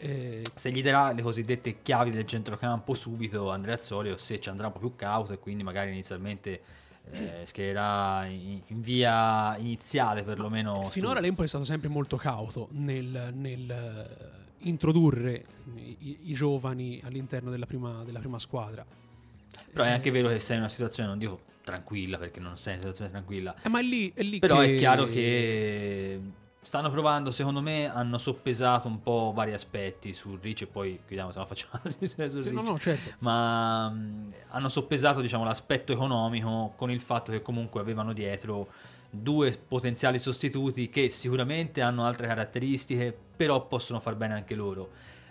[0.00, 4.68] eh, se, gli darà le cosiddette chiavi del centrocampo subito Andrea Azzolio, se ci andrà
[4.68, 6.62] un po' più cauto e quindi magari inizialmente
[7.10, 10.88] eh, schiererà in, in, via iniziale perlomeno.
[10.90, 15.44] Finora l'Empoli è stato sempre molto cauto nel, nel eh, introdurre
[15.76, 18.84] i, i, giovani all'interno della prima, della prima squadra.
[19.72, 22.74] Però è anche vero che sei in una situazione, non dico tranquilla perché non sei
[22.74, 23.54] in una situazione tranquilla.
[23.62, 24.74] Eh, ma è lì, è lì Però che...
[24.74, 26.20] è chiaro che
[26.62, 31.32] stanno provando, secondo me, hanno soppesato un po' vari aspetti su Ricci e poi chiudiamo
[31.32, 31.80] se no facciamo
[32.28, 33.14] sì, no, no, certo.
[33.20, 38.68] ma mh, hanno soppesato diciamo, l'aspetto economico con il fatto che comunque avevano dietro
[39.10, 44.90] due potenziali sostituti che sicuramente hanno altre caratteristiche però possono far bene anche loro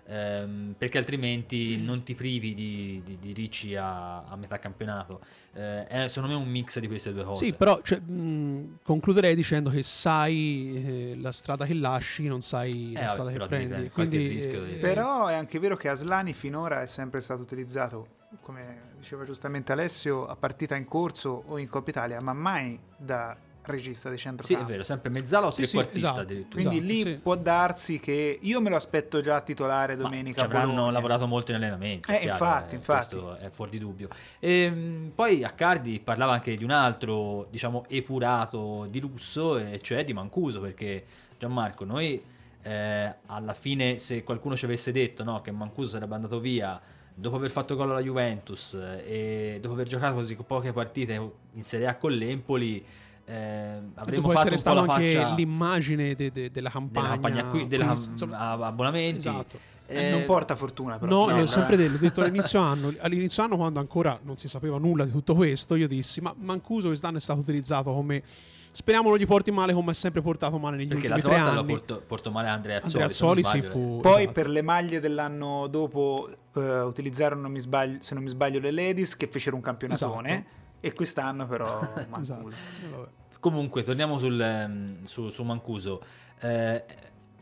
[0.10, 5.22] ehm, perché altrimenti non ti privi di, di, di Ricci a, a, metà campionato.
[5.54, 7.46] Eh, è secondo me un mix di queste due cose.
[7.46, 12.94] Sì, però cioè, mh, concluderei dicendo che sai eh, la strada che lasci, non sai
[12.94, 13.90] eh, la strada che prendi.
[13.90, 18.08] Quindi, eh, però è anche vero che Aslani finora è sempre stato utilizzato,
[18.42, 23.36] come diceva giustamente Alessio, a partita in corso o in Coppa Italia, ma mai da
[23.70, 24.62] regista di centrocampo.
[24.62, 26.62] Sì, è vero, sempre mezzala o sì, trequartista sì, esatto, addirittura.
[26.62, 27.20] Quindi esatto, lì sì.
[27.22, 30.42] può darsi che io me lo aspetto già titolare domenica.
[30.44, 32.12] Ma ci avranno lavorato molto in allenamento.
[32.12, 33.16] Eh, chiaro, infatti, eh, infatti.
[33.16, 34.10] Questo è fuori di dubbio.
[34.40, 40.04] E, ehm, poi Accardi parlava anche di un altro, diciamo, epurato di lusso, e cioè
[40.04, 41.06] di Mancuso, perché
[41.38, 42.22] Gianmarco, noi
[42.62, 46.80] eh, alla fine, se qualcuno ci avesse detto no, che Mancuso sarebbe andato via
[47.14, 51.14] dopo aver fatto gol alla Juventus eh, e dopo aver giocato così poche partite
[51.54, 52.84] in Serie A con l'Empoli
[53.30, 57.46] eh, avremmo fatto essere un po' anche faccia l'immagine de, de, della campagna, della campagna
[57.46, 59.18] qui, della quindi, insomma, abbonamenti.
[59.18, 59.60] Esatto.
[59.86, 61.28] Eh, non porta fortuna, però.
[61.28, 62.94] No, no l'ho sempre detto, l'ho detto all'inizio anno.
[63.02, 66.88] All'inizio anno, quando ancora non si sapeva nulla di tutto questo, io dissi: Ma Mancuso
[66.88, 68.24] quest'anno è stato utilizzato come.
[68.72, 71.44] Speriamo non gli porti male come ha sempre portato male negli Perché ultimi tre anni.
[71.44, 73.04] Perché la portò, portò male Andrea Azzoli.
[73.04, 74.02] Andrea Azzoli sì, fu, eh.
[74.02, 74.32] Poi esatto.
[74.32, 79.18] per le maglie dell'anno dopo uh, utilizzarono, non sbaglio, se non mi sbaglio, le Ladies
[79.18, 80.30] che fecero un campionatone.
[80.30, 80.58] Esatto.
[80.82, 81.80] E quest'anno però
[82.22, 83.18] esatto.
[83.40, 86.04] Comunque, torniamo sul, ehm, su, su Mancuso.
[86.42, 86.84] Eh,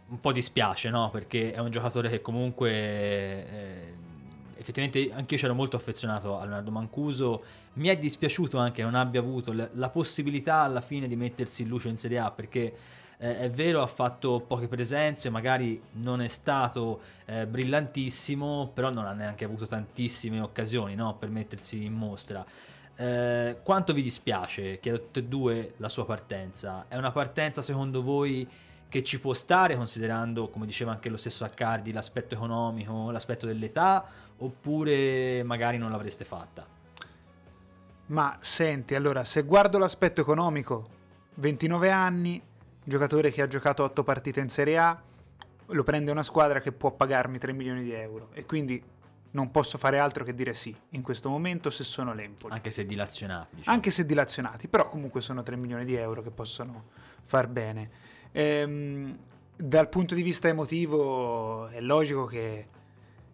[0.09, 1.09] un po' dispiace, no?
[1.09, 2.71] Perché è un giocatore che comunque...
[2.71, 3.95] Eh,
[4.59, 7.43] effettivamente anch'io c'ero molto affezionato a Leonardo Mancuso.
[7.73, 11.61] Mi è dispiaciuto anche che non abbia avuto la, la possibilità alla fine di mettersi
[11.61, 12.73] in luce in Serie A perché
[13.19, 19.05] eh, è vero ha fatto poche presenze, magari non è stato eh, brillantissimo, però non
[19.05, 21.15] ha neanche avuto tantissime occasioni no?
[21.15, 22.45] per mettersi in mostra.
[22.99, 26.85] Eh, quanto vi dispiace, chiedo a tutte e due la sua partenza?
[26.87, 28.47] È una partenza secondo voi
[28.89, 34.03] che ci può stare considerando, come diceva anche lo stesso Accardi, l'aspetto economico, l'aspetto dell'età,
[34.37, 36.65] oppure magari non l'avreste fatta?
[38.07, 40.89] Ma senti, allora, se guardo l'aspetto economico,
[41.35, 42.41] 29 anni,
[42.83, 45.01] giocatore che ha giocato 8 partite in Serie A,
[45.67, 48.81] lo prende una squadra che può pagarmi 3 milioni di euro e quindi
[49.31, 52.53] non posso fare altro che dire sì in questo momento se sono l'Empoli.
[52.53, 53.55] Anche se dilazionati.
[53.55, 53.75] Diciamo.
[53.75, 56.85] Anche se dilazionati, però comunque sono 3 milioni di euro che possono
[57.23, 57.89] far bene.
[58.31, 59.17] Ehm,
[59.55, 62.67] dal punto di vista emotivo è logico che,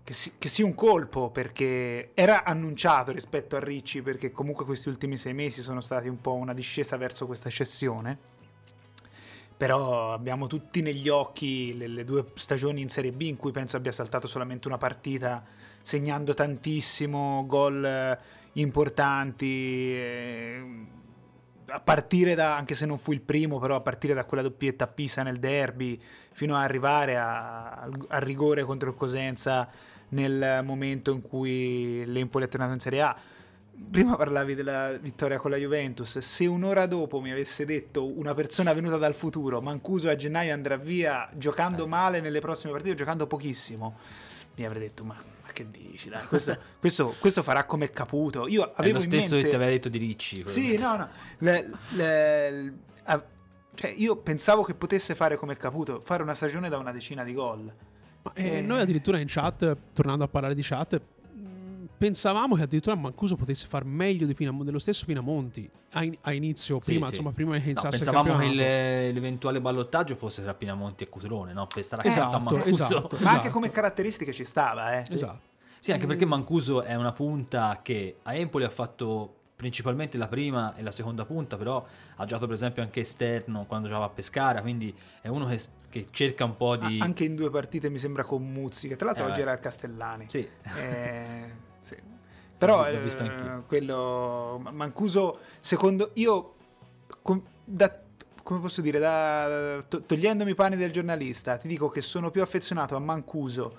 [0.03, 4.89] che, si, che, sia un colpo perché era annunciato rispetto a Ricci perché comunque questi
[4.89, 8.31] ultimi sei mesi sono stati un po' una discesa verso questa cessione
[9.63, 13.77] però abbiamo tutti negli occhi le, le, due stagioni in Serie B in cui penso
[13.77, 15.41] abbia saltato solamente una partita
[15.81, 18.19] segnando tantissimo, gol eh,
[18.59, 19.45] importanti,
[19.95, 20.63] eh,
[21.67, 24.83] a partire da, anche se non fu il primo, però a partire da quella doppietta
[24.83, 25.97] a Pisa nel derby,
[26.33, 29.69] fino ad arrivare al rigore contro il Cosenza
[30.09, 33.15] nel momento in cui l'Empoli è tornato in Serie A.
[33.89, 38.73] Prima parlavi della vittoria con la Juventus, se un'ora dopo mi avesse detto una persona
[38.73, 41.87] venuta dal futuro, Mancuso a gennaio andrà via giocando eh.
[41.87, 43.97] male nelle prossime partite, giocando pochissimo,
[44.55, 45.15] mi avrei detto ma
[45.53, 46.09] che dici?
[46.09, 48.47] Dai, questo, questo, questo, farà come Caputo.
[48.47, 49.43] Io avevo È lo stesso mente...
[49.43, 50.43] che ti aveva detto di Ricci.
[50.45, 51.09] Sì, no, no.
[51.37, 53.23] Le, le, a,
[53.75, 57.33] cioè, io pensavo che potesse fare come Caputo, fare una stagione da una decina di
[57.33, 57.73] gol.
[58.23, 60.99] Ma, eh, noi addirittura in chat, tornando a parlare di chat,
[61.97, 66.79] pensavamo che addirittura Mancuso potesse far meglio Pinam- dello stesso Pinamonti a, in- a inizio,
[66.79, 67.11] sì, prima, sì.
[67.11, 71.67] Insomma, prima che iniziasse no, pensavamo che l'eventuale ballottaggio fosse tra Pinamonti e Cutrone, no?
[71.67, 72.83] per stare esatto, a Mancuso.
[72.83, 75.05] Esatto, Ma anche come caratteristiche ci stava, eh.
[75.05, 75.13] Sì.
[75.15, 75.51] Esatto.
[75.79, 80.75] Sì, anche perché Mancuso è una punta che a Empoli ha fatto principalmente la prima
[80.75, 84.61] e la seconda punta, però ha giocato per esempio anche esterno quando giocava a Pescara,
[84.61, 86.99] quindi è uno che, che cerca un po' di...
[87.01, 89.59] Anche in due partite mi sembra con Muzzi, che tra l'altro eh, oggi era al
[89.59, 90.25] Castellani.
[90.29, 90.47] Sì.
[90.77, 91.71] Eh,
[92.65, 96.55] Però eh, quello Mancuso, secondo io,
[97.63, 97.99] da,
[98.41, 102.41] come posso dire, da, to, togliendomi i panni del giornalista, ti dico che sono più
[102.41, 103.75] affezionato a Mancuso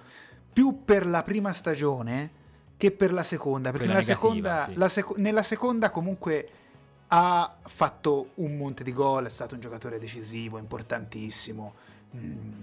[0.53, 2.43] più per la prima stagione
[2.77, 4.95] che per la seconda, perché nella, negativa, seconda, sì.
[4.95, 6.49] sec- nella seconda comunque
[7.09, 11.75] ha fatto un monte di gol, è stato un giocatore decisivo, importantissimo.
[12.17, 12.55] Mm,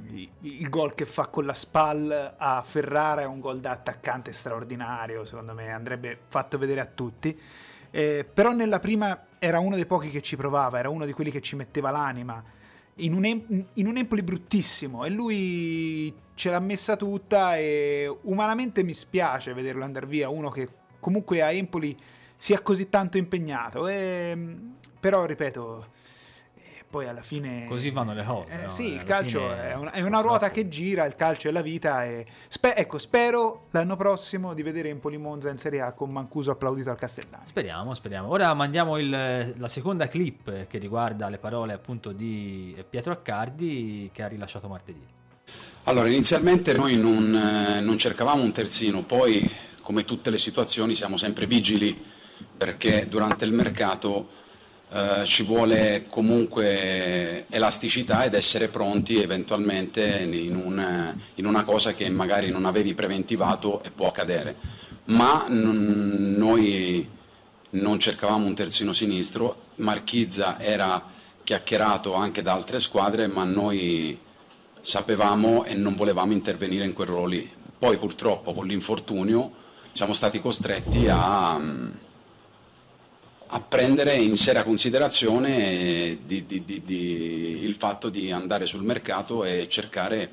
[0.41, 5.25] il gol che fa con la SPAL a Ferrara è un gol da attaccante straordinario,
[5.25, 7.37] secondo me andrebbe fatto vedere a tutti.
[7.91, 11.31] Eh, però nella prima era uno dei pochi che ci provava, era uno di quelli
[11.31, 12.43] che ci metteva l'anima.
[12.95, 18.93] In un, in un Empoli bruttissimo e lui ce l'ha messa tutta e umanamente mi
[18.93, 20.67] spiace vederlo andare via, uno che
[20.99, 21.97] comunque a Empoli
[22.37, 23.87] sia così tanto impegnato.
[23.87, 24.37] E,
[24.99, 25.87] però ripeto,
[26.91, 27.65] poi alla fine...
[27.67, 28.51] Così vanno le cose.
[28.51, 28.69] Eh, no?
[28.69, 32.05] Sì, il calcio è una, è una, ruota che gira, il calcio è la vita.
[32.05, 36.51] E spe- ecco, spero l'anno prossimo di vedere Empoli Monza in Serie A con Mancuso
[36.51, 37.43] applaudito al Castellano.
[37.45, 38.27] Speriamo, speriamo.
[38.27, 39.09] Ora mandiamo il,
[39.57, 45.07] la seconda clip che riguarda le parole appunto di Pietro Accardi che ha rilasciato martedì.
[45.85, 49.49] Allora, inizialmente noi non, eh, non cercavamo un terzino, poi
[49.81, 51.97] come tutte le situazioni siamo sempre vigili
[52.57, 54.39] perché durante il mercato
[54.93, 62.09] eh, ci vuole comunque elasticità ed essere pronti eventualmente in, un, in, una cosa che
[62.09, 64.53] magari non avevi preventivato e può accadere.
[65.05, 67.07] Ma n- noi
[67.69, 71.01] non cercavamo un terzino sinistro, Marchizza era
[71.41, 74.19] chiacchierato anche da altre squadre, ma noi
[74.81, 77.49] sapevamo e non volevamo intervenire in quel ruolo lì.
[77.79, 79.51] Poi purtroppo con l'infortunio
[79.93, 81.57] siamo stati costretti a
[83.53, 89.67] a prendere in seria considerazione di, di, di, il fatto di andare sul mercato e
[89.67, 90.29] cercare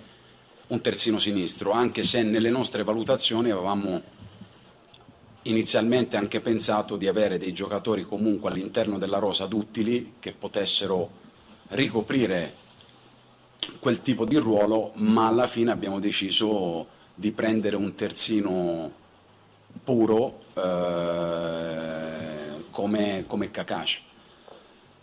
[0.68, 4.00] un terzino sinistro, anche se nelle nostre valutazioni avevamo
[5.42, 11.10] inizialmente anche pensato di avere dei giocatori comunque all'interno della rosa duttili che potessero
[11.70, 12.52] ricoprire
[13.80, 18.92] quel tipo di ruolo, ma alla fine abbiamo deciso di prendere un terzino
[19.82, 20.38] puro.
[20.54, 21.97] Eh,
[22.78, 23.98] come, come Kakashi.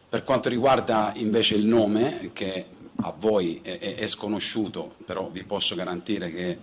[0.07, 5.75] Per quanto riguarda invece il nome, che a voi è, è, sconosciuto, però vi posso
[5.75, 6.57] garantire che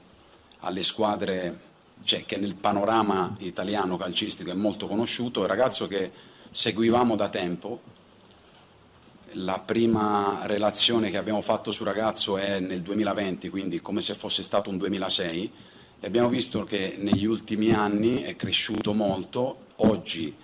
[0.61, 1.59] alle squadre,
[2.05, 6.11] cioè che nel panorama italiano calcistico è molto conosciuto, è un ragazzo che
[6.51, 7.81] seguivamo da tempo.
[9.33, 14.43] La prima relazione che abbiamo fatto sul ragazzo è nel 2020, quindi come se fosse
[14.43, 15.53] stato un 2006,
[16.01, 19.67] e abbiamo visto che negli ultimi anni è cresciuto molto.
[19.77, 20.35] Oggi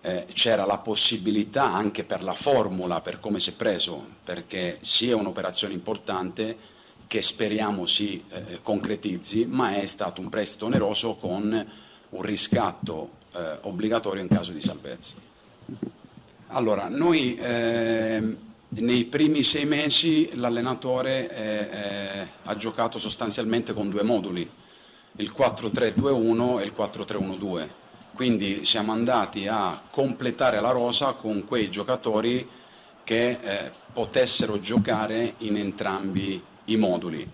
[0.00, 5.10] eh, c'era la possibilità anche per la formula, per come si è preso, perché sì
[5.10, 6.56] è un'operazione importante
[7.06, 11.66] che speriamo si eh, concretizzi, ma è stato un prestito oneroso con
[12.10, 15.14] un riscatto eh, obbligatorio in caso di salvezza.
[16.48, 18.36] Allora, noi eh,
[18.68, 24.48] nei primi sei mesi l'allenatore eh, eh, ha giocato sostanzialmente con due moduli,
[25.16, 27.68] il 4-3-2-1 e il 4-3-1-2
[28.14, 32.48] quindi siamo andati a completare la rosa con quei giocatori
[33.04, 37.26] che eh, potessero giocare in entrambi i moduli.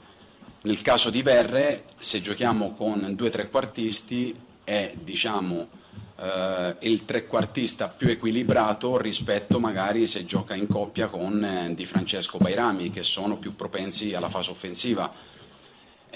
[0.62, 5.68] Nel caso di Verre, se giochiamo con due trequartisti, è diciamo,
[6.16, 12.38] eh, il trequartista più equilibrato rispetto magari se gioca in coppia con eh, Di Francesco
[12.38, 15.12] Bairami che sono più propensi alla fase offensiva.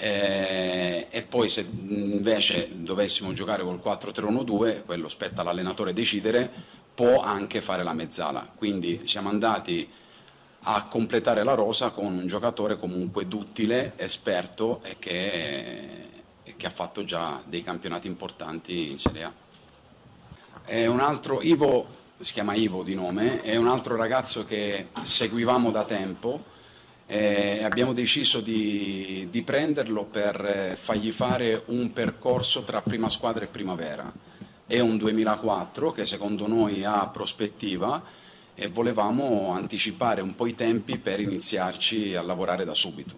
[0.01, 6.49] Eh, e poi se invece dovessimo giocare col 4-3-1-2, quello spetta all'allenatore decidere,
[6.93, 8.49] può anche fare la mezzala.
[8.55, 9.89] Quindi siamo andati
[10.63, 16.09] a completare la rosa con un giocatore comunque duttile, esperto e che,
[16.43, 19.33] e che ha fatto già dei campionati importanti in Serie A.
[20.63, 21.87] È un altro, Ivo,
[22.19, 26.57] si chiama Ivo di nome, è un altro ragazzo che seguivamo da tempo
[27.11, 33.47] e abbiamo deciso di, di prenderlo per fargli fare un percorso tra prima squadra e
[33.47, 34.13] primavera.
[34.67, 38.03] È un 2004 che secondo noi ha prospettiva
[38.53, 43.15] e volevamo anticipare un po' i tempi per iniziarci a lavorare da subito.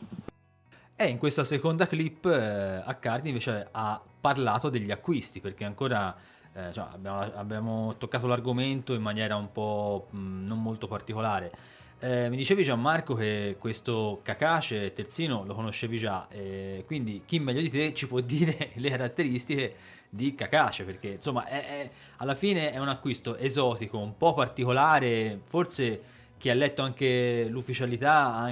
[0.96, 6.16] E in questa seconda clip eh, Accardi invece ha parlato degli acquisti perché ancora
[6.54, 11.80] eh, cioè, abbiamo, abbiamo, toccato l'argomento in maniera un po' mh, non molto particolare.
[12.04, 17.62] Eh, mi dicevi Gianmarco che questo Cacace terzino lo conoscevi già, eh, quindi chi meglio
[17.62, 19.76] di te ci può dire le caratteristiche
[20.10, 20.84] di Cacace?
[20.84, 26.02] Perché insomma è, è, alla fine è un acquisto esotico, un po' particolare, forse
[26.40, 28.52] chi ha letto anche l'ufficialità,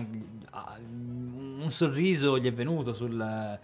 [0.52, 3.60] un sorriso gli è venuto sul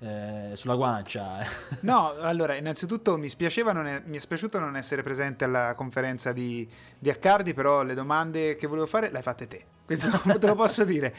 [0.00, 1.38] eh, sulla guancia.
[1.82, 7.10] no, allora, innanzitutto mi, è, mi è spiaciuto non essere presente alla conferenza di, di
[7.10, 9.64] Accardi, però le domande che volevo fare le hai fatte te.
[9.84, 11.14] Questo te lo posso dire,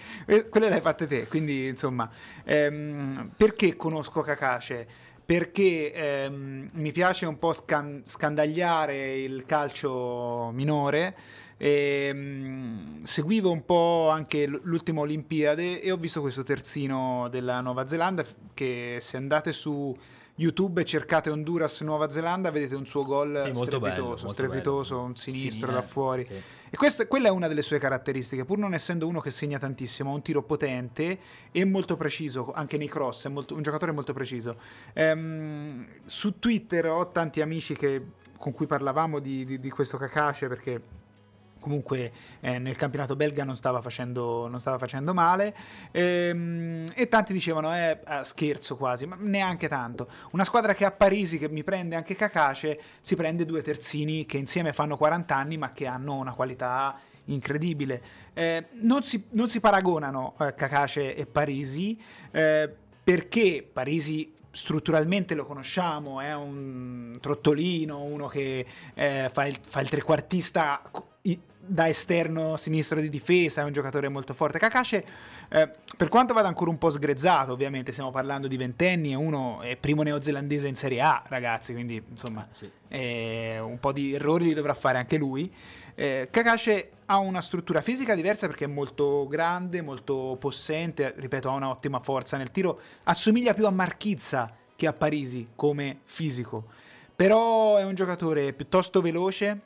[0.49, 1.27] quelle le hai fatte te.
[1.27, 2.09] Quindi, insomma,
[2.43, 4.87] ehm, perché conosco Cacace?
[5.25, 11.15] Perché ehm, mi piace un po' scan- scandagliare il calcio minore
[11.61, 17.59] e, mh, mm, seguivo un po' anche l'ultima Olimpiade e ho visto questo terzino della
[17.59, 19.93] Nuova Zelanda che se andate su
[20.35, 25.07] YouTube e cercate Honduras Nuova Zelanda vedete un suo gol sì, strepitoso, bello, strepitoso bello.
[25.07, 26.25] un sinistro sì, da fuori.
[26.25, 26.41] Sì.
[26.69, 30.11] E questa, quella è una delle sue caratteristiche, pur non essendo uno che segna tantissimo,
[30.11, 31.19] ha un tiro potente
[31.51, 34.55] e molto preciso, anche nei cross, è molto, un giocatore molto preciso.
[34.93, 38.01] Ehm, su Twitter ho tanti amici che,
[38.37, 40.81] con cui parlavamo di, di, di questo Kakashi perché
[41.59, 45.55] comunque eh, nel campionato belga non stava facendo, non stava facendo male.
[45.91, 50.07] Ehm, e tanti dicevano eh, scherzo quasi ma neanche tanto.
[50.31, 54.37] Una squadra che a Parisi che mi prende anche Cacace si prende due terzini che
[54.37, 58.01] insieme fanno 40 anni ma che hanno una qualità incredibile.
[58.33, 61.99] Eh, non, si, non, si, paragonano eh, Cacace e Parisi
[62.31, 69.81] eh, perché Parisi strutturalmente lo conosciamo, è un trottolino, uno che eh, fa, il, fa,
[69.81, 70.81] il, trequartista
[71.69, 74.57] da esterno sinistro di difesa, è un giocatore molto forte.
[74.57, 75.03] Kakashi,
[75.49, 79.61] eh, per quanto vada ancora un po' sgrezzato, ovviamente stiamo parlando di ventenni, è uno
[79.61, 82.69] è primo neozelandese in Serie A, ragazzi, quindi insomma ah, sì.
[82.87, 85.53] eh, un po' di errori li dovrà fare anche lui.
[85.93, 91.53] Eh, Kakashi ha una struttura fisica diversa perché è molto grande, molto possente, ripeto, ha
[91.53, 96.65] un'ottima forza nel tiro, assomiglia più a Marchizza che a Parisi come fisico,
[97.15, 99.59] però è un giocatore piuttosto veloce,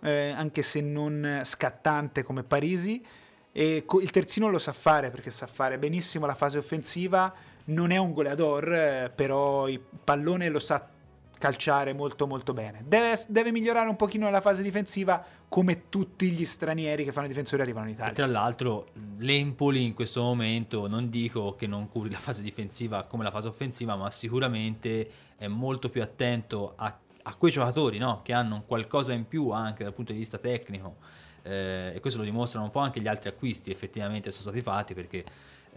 [0.00, 3.04] eh, anche se non scattante come Parisi.
[3.52, 7.34] E il terzino lo sa fare perché sa fare benissimo la fase offensiva.
[7.64, 10.88] Non è un goleador, eh, però il pallone lo sa
[11.38, 12.84] calciare molto molto bene.
[12.86, 17.62] Deve, deve, migliorare un pochino nella fase difensiva come tutti gli stranieri che fanno difensori
[17.62, 18.12] arrivano in Italia.
[18.12, 23.04] E tra l'altro l'Empoli in questo momento non dico che non curi la fase difensiva
[23.04, 26.98] come la fase offensiva, ma sicuramente è molto più attento a
[27.28, 28.22] a quei giocatori no?
[28.22, 30.96] che hanno qualcosa in più anche dal punto di vista tecnico
[31.42, 34.94] eh, e questo lo dimostrano un po' anche gli altri acquisti effettivamente sono stati fatti
[34.94, 35.24] perché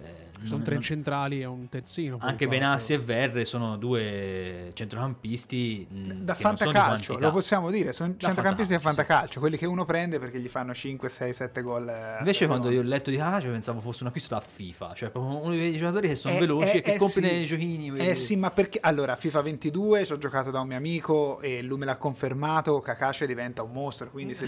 [0.04, 0.84] eh, sono tre non...
[0.84, 2.18] centrali e un terzino.
[2.20, 8.74] Anche Benassi e Verre sono due centrocampisti da fantacalcio, lo possiamo dire, sono da centrocampisti
[8.74, 9.40] da fantacalcio, sì.
[9.40, 11.94] quelli che uno prende perché gli fanno 5, 6, 7 gol.
[12.20, 15.44] Invece quando io ho letto di Calcio pensavo fosse un acquisto da FIFA, cioè proprio
[15.44, 17.34] uno dei giocatori che sono eh, veloci eh, e che eh, compri sì.
[17.34, 17.98] nei giochini.
[17.98, 21.62] Eh sì, ma perché allora FIFA 22 ci ho giocato da un mio amico e
[21.62, 24.48] lui me l'ha confermato, Kakashi diventa un mostro, quindi se,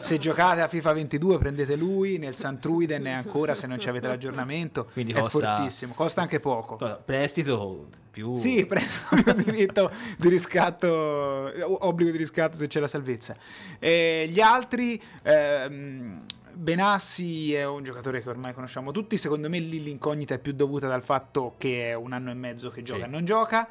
[0.00, 4.08] se giocate a FIFA 22 prendete lui, nel Santruiden e ancora se non ci avete
[4.08, 6.78] l'aggiornamento momento Quindi costa, è fortissimo, costa anche poco.
[7.04, 8.34] Prestito più...
[8.34, 10.88] Sì, prestito più diritto di riscatto,
[11.86, 13.36] obbligo di riscatto se c'è la salvezza.
[13.78, 15.00] E gli altri...
[15.22, 20.52] Ehm, Benassi è un giocatore che ormai conosciamo tutti, secondo me lì l'incognita è più
[20.52, 23.06] dovuta dal fatto che è un anno e mezzo che gioca sì.
[23.06, 23.66] e non gioca.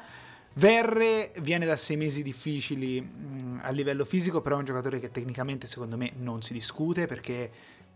[0.54, 5.12] Verre viene da sei mesi difficili mh, a livello fisico, però è un giocatore che
[5.12, 7.50] tecnicamente secondo me non si discute perché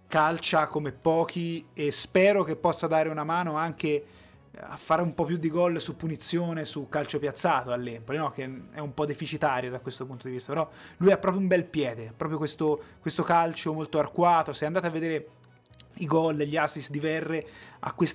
[0.07, 4.05] calcia come pochi e spero che possa dare una mano anche
[4.59, 8.31] a fare un po' più di gol su punizione, su calcio piazzato all'Empoli, no?
[8.31, 11.49] che è un po' deficitario da questo punto di vista, però lui ha proprio un
[11.49, 15.29] bel piede, proprio questo, questo calcio molto arcuato, se andate a vedere
[15.99, 17.47] i gol, gli assist di Verre,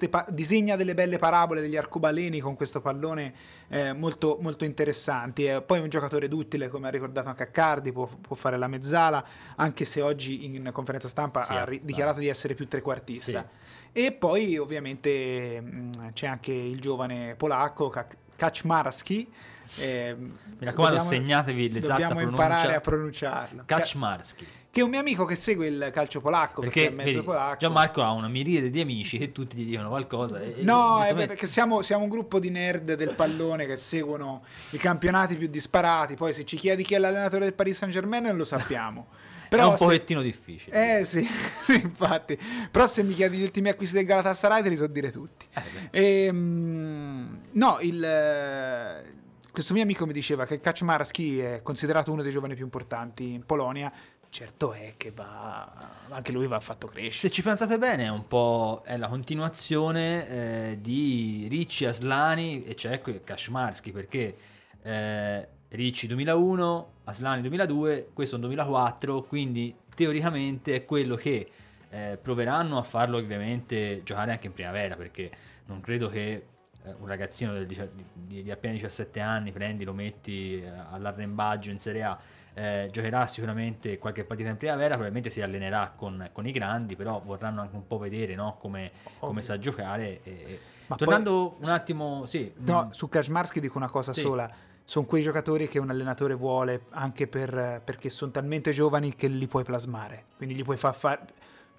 [0.09, 3.34] pa- disegna delle belle parabole degli arcobaleni con questo pallone
[3.70, 5.45] eh, molto, molto interessanti.
[5.45, 8.68] Eh, poi è un giocatore duttile, come ha ricordato anche Accardi, può, può fare la
[8.68, 9.24] mezzala,
[9.55, 13.47] anche se oggi in conferenza stampa sì, ha ri- dichiarato di essere più trequartista.
[13.91, 14.05] Sì.
[14.05, 17.93] E poi ovviamente mh, mm, c'è anche il giovane polacco
[18.36, 19.30] Kaczmarski.
[19.78, 22.43] Eh, Mi raccomando, dobbiamo, segnatevi l'esatta Dobbiamo pronuncia.
[22.43, 23.64] imparare a pronunciarlo.
[23.66, 27.11] Kaczmarski che è un mio amico che segue il calcio polacco perché, perché è mezzo
[27.11, 27.57] vedi, polacco.
[27.57, 30.39] Gianmarco ha una miriade di amici che tutti gli dicono qualcosa.
[30.41, 34.78] E, no, è perché siamo, siamo, un gruppo di nerd del pallone che seguono i
[34.78, 36.15] campionati più disparati.
[36.15, 39.07] Poi se ci chiedi chi è l'allenatore del Paris Saint Germain non lo sappiamo.
[39.51, 39.84] Però è un se...
[39.84, 40.99] pochettino difficile.
[40.99, 41.28] Eh sì,
[41.59, 42.39] sì, infatti.
[42.72, 45.47] Però se mi chiedi gli ultimi acquisti del Galatasaray te li so dire tutti.
[45.91, 49.19] Eh, e, um, no, il
[49.51, 53.45] questo mio amico mi diceva che Kaczmarski è considerato uno dei giovani più importanti in
[53.45, 53.91] Polonia
[54.32, 55.69] certo è che va,
[56.09, 57.17] anche lui va fatto crescere.
[57.17, 62.73] Se ci pensate bene, è un po' è la continuazione eh, di Ricci Aslani e
[62.73, 64.36] c'è Kashmarsky perché
[64.82, 71.51] eh, Ricci 2001, Aslani 2002, questo è un 2004, quindi teoricamente è quello che
[71.89, 75.29] eh, proveranno a farlo ovviamente giocare anche in primavera perché
[75.65, 76.45] non credo che
[76.84, 77.77] eh, un ragazzino di,
[78.13, 82.19] di, di, appena 17 anni prendi, lo metti eh, all'arrembaggio in Serie A
[82.54, 87.22] eh, giocherà sicuramente qualche partita in primavera, probabilmente si allenerà con, con i grandi, però
[87.24, 88.58] vorranno anche un po' vedere no?
[88.60, 88.89] come,
[89.20, 90.22] come, sa giocare.
[90.24, 92.52] E, Ma tornando poi, un attimo, sì.
[92.60, 92.89] No, mm.
[92.89, 94.22] su Kaczmarski dico una cosa sì.
[94.22, 94.49] sola.
[94.84, 99.47] Sono quei giocatori che un allenatore vuole anche per, perché sono talmente giovani che li
[99.47, 100.26] puoi plasmare.
[100.36, 101.26] Quindi li puoi far fare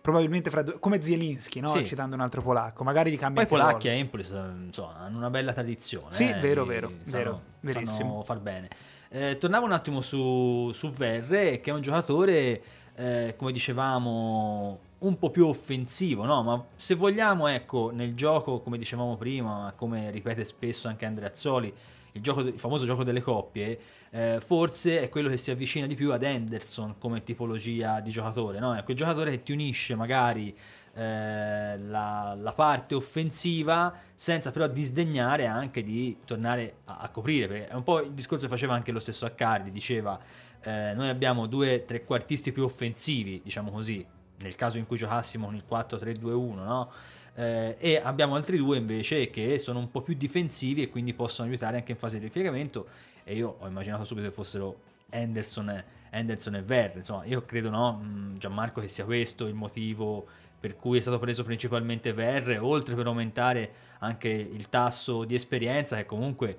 [0.03, 1.69] probabilmente fra due, come Zielinski, no?
[1.69, 1.87] sì.
[1.87, 6.13] citando un altro polacco, magari gli cambia Poi polacchi a Empoli hanno una bella tradizione.
[6.13, 8.23] Sì, eh, vero, vero, sanno, vero, verissimo.
[8.23, 8.69] far bene.
[9.15, 12.63] Eh, tornavo un attimo su, su Verre, che è un giocatore,
[12.95, 16.43] eh, come dicevamo, un po' più offensivo, no?
[16.43, 21.71] Ma se vogliamo, ecco, nel gioco, come dicevamo prima, come ripete spesso anche Andrea Azzoli,
[22.13, 23.79] il, gioco, il famoso gioco delle coppie,
[24.13, 28.61] eh, forse è quello che si avvicina di più ad Henderson come tipologia di giocatore,
[28.61, 28.75] no?
[28.75, 30.57] È quel giocatore che ti unisce magari
[30.95, 37.69] eh, la, la, parte offensiva senza però disdegnare anche di tornare a, a, coprire perché
[37.69, 40.21] è un po' il discorso che faceva anche lo stesso Accardi diceva
[40.63, 44.05] eh, noi abbiamo due trequartisti più offensivi diciamo così
[44.41, 46.91] nel caso in cui giocassimo con il 4-3-2-1 no?
[47.37, 51.49] Eh, e abbiamo altri due invece che sono un po' più difensivi e quindi possono
[51.49, 52.89] aiutare anche in fase di ripiegamento
[53.25, 58.33] e io ho immaginato subito che fossero Henderson, Henderson e Ver insomma io credo no
[58.35, 60.27] Gianmarco che sia questo il motivo
[60.63, 65.97] per cui è stato preso principalmente VR, oltre per aumentare anche il tasso di esperienza,
[65.97, 66.57] che comunque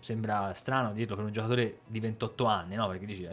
[0.00, 2.88] sembra strano dirlo per un giocatore di 28 anni, no?
[2.88, 3.28] Perché dici,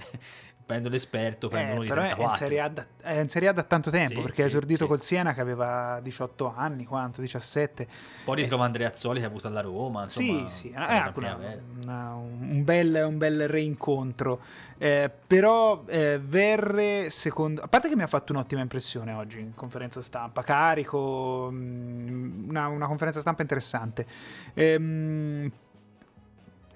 [0.65, 2.25] prendo l'esperto, prendo eh, uno di però 34.
[2.25, 4.41] È in, Serie A da, è in Serie A da tanto tempo, sì, perché sì,
[4.41, 4.89] ha esordito sì.
[4.89, 7.87] col Siena che aveva 18 anni, quanto, 17.
[8.23, 8.67] Poi ritrova eh.
[8.67, 10.49] Andrea Azzoli che ha avuto alla Roma, insomma.
[10.49, 11.37] Sì, sì, è eh, una,
[11.81, 14.39] una, un, bel, un, bel, reincontro.
[14.77, 17.61] Eh, però eh, Verre, secondo...
[17.61, 22.67] A parte che mi ha fatto un'ottima impressione oggi in conferenza stampa, carico, mm, una,
[22.67, 24.05] una conferenza stampa interessante.
[24.53, 25.51] Ehm,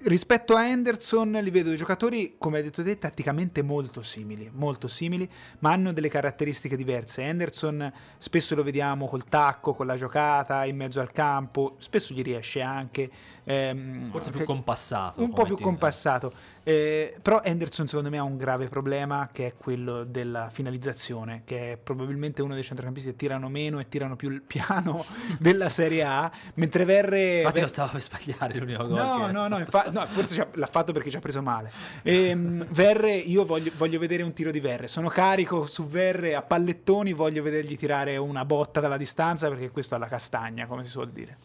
[0.00, 5.28] Rispetto a Henderson li vedo giocatori, come hai detto te, tatticamente molto simili, molto simili,
[5.58, 7.22] ma hanno delle caratteristiche diverse.
[7.22, 12.22] Henderson spesso lo vediamo col tacco, con la giocata, in mezzo al campo, spesso gli
[12.22, 13.10] riesce anche.
[13.48, 15.22] Ehm, Forse più compassato.
[15.22, 16.32] Un po' più compassato.
[16.62, 21.72] Eh, però Henderson secondo me ha un grave problema che è quello della finalizzazione, che
[21.72, 25.02] è probabilmente uno dei centrocampisti che tirano meno e tirano più il piano
[25.40, 27.38] della Serie A, mentre Verre...
[27.38, 27.62] Infatti Ver...
[27.62, 28.98] lo stava per sbagliare l'unico gol.
[28.98, 29.90] No, no, no, infa...
[29.90, 31.72] no, forse l'ha fatto perché ci ha preso male.
[32.08, 36.34] E, um, Verre, io voglio, voglio, vedere un tiro di Verre, sono carico su Verre
[36.34, 40.84] a pallettoni, voglio vedergli tirare una botta dalla distanza perché questo è la castagna, come
[40.84, 41.36] si suol dire.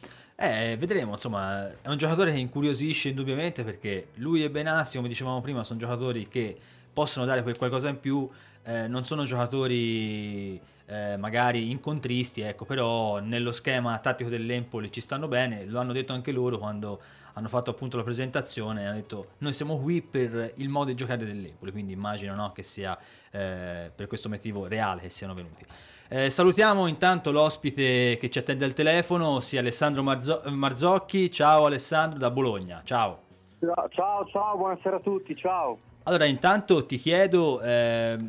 [0.46, 5.40] Eh, vedremo, insomma, è un giocatore che incuriosisce indubbiamente perché lui e Benassi, come dicevamo
[5.40, 6.58] prima, sono giocatori che
[6.92, 8.30] possono dare quel qualcosa in più,
[8.64, 15.30] eh, non sono giocatori eh, magari incontristi, ecco, però nello schema tattico dell'Empoli ci stanno
[15.30, 17.00] bene, lo hanno detto anche loro quando
[17.36, 21.24] hanno fatto appunto la presentazione, hanno detto noi siamo qui per il modo di giocare
[21.26, 22.98] dell'Empoli, quindi immagino no, che sia
[23.32, 25.66] eh, per questo motivo reale che siano venuti.
[26.16, 31.32] Eh, salutiamo intanto l'ospite che ci attende al telefono, ossia Alessandro Marzo- Marzocchi.
[31.32, 33.18] Ciao Alessandro da Bologna, ciao.
[33.90, 35.80] Ciao, ciao, buonasera a tutti, ciao.
[36.04, 38.20] Allora, intanto ti chiedo eh,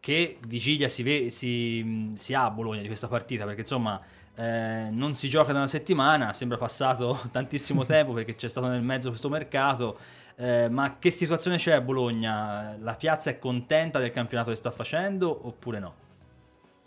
[0.00, 3.98] che vigilia si, ve- si, si, ha a Bologna di questa partita, perché insomma
[4.34, 8.82] eh, non si gioca da una settimana, sembra passato tantissimo tempo perché c'è stato nel
[8.82, 9.96] mezzo questo mercato,
[10.36, 12.76] eh, ma che situazione c'è a Bologna?
[12.80, 16.08] La piazza è contenta del campionato che sta facendo oppure no?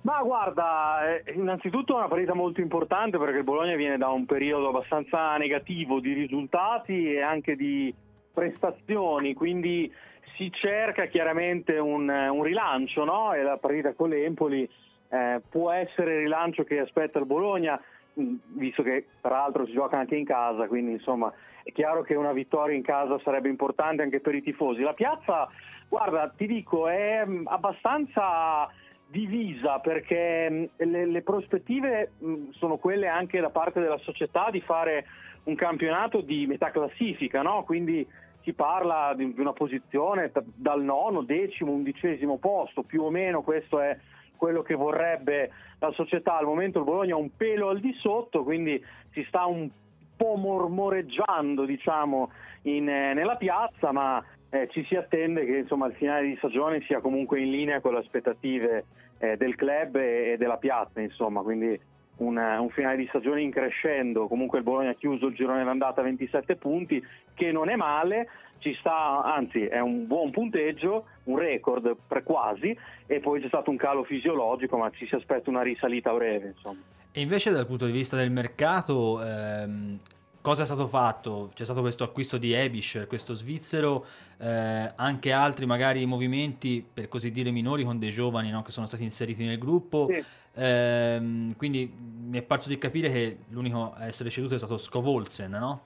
[0.04, 4.26] Ma guarda, eh, innanzitutto è una partita molto importante perché il Bologna viene da un
[4.26, 7.94] periodo abbastanza negativo di risultati e anche di
[8.34, 9.90] prestazioni, quindi
[10.36, 13.34] si cerca chiaramente un, un rilancio no?
[13.34, 14.70] e la partita con l'Empoli
[15.08, 17.82] eh, può essere il rilancio che aspetta il Bologna,
[18.20, 21.32] mm, visto che peraltro si gioca anche in casa, quindi insomma
[21.64, 24.82] è chiaro che una vittoria in casa sarebbe importante anche per i tifosi.
[24.82, 25.48] La piazza,
[25.88, 28.70] guarda, ti dico, è mm, abbastanza
[29.14, 32.14] divisa perché mm, le, le prospettive
[32.54, 35.06] sono quelle anche da parte della società di fare
[35.44, 37.64] un campionato di metà classifica, no?
[37.64, 38.06] quindi
[38.42, 43.98] si parla di una posizione dal nono, decimo, undicesimo posto, più o meno questo è
[44.36, 46.38] quello che vorrebbe la società.
[46.38, 49.70] Al momento il Bologna è un pelo al di sotto, quindi si sta un
[50.18, 52.32] po' mormoreggiando diciamo,
[52.64, 54.22] in, eh, nella piazza, ma
[54.54, 57.94] eh, ci si attende che insomma, il finale di stagione sia comunque in linea con
[57.94, 58.86] le aspettative
[59.18, 61.80] eh, del club e, e, della piazza, insomma, quindi
[62.18, 66.02] un, un, finale di stagione in crescendo, comunque il Bologna ha chiuso il girone d'andata
[66.02, 68.30] a 27 punti, che non è male,
[68.60, 72.78] ci sta, anzi è un buon punteggio, un record per quasi,
[73.08, 76.54] e poi c'è stato un calo fisiologico, ma ci si aspetta una risalita breve.
[76.56, 76.80] Insomma.
[77.12, 79.98] E invece dal punto di vista del mercato, ehm,
[80.44, 81.50] cosa è stato fatto?
[81.56, 84.06] C'è stato questo acquisto di Ebischer, questo svizzero,
[84.40, 88.86] eh, anche altri magari movimenti per così dire minori con dei giovani no, che sono
[88.86, 90.10] stati inseriti nel gruppo.
[90.12, 90.24] Sì.
[90.56, 91.92] Eh, quindi
[92.28, 95.86] mi è parso di capire che l'unico a essere ceduto è stato Scovolsen, no?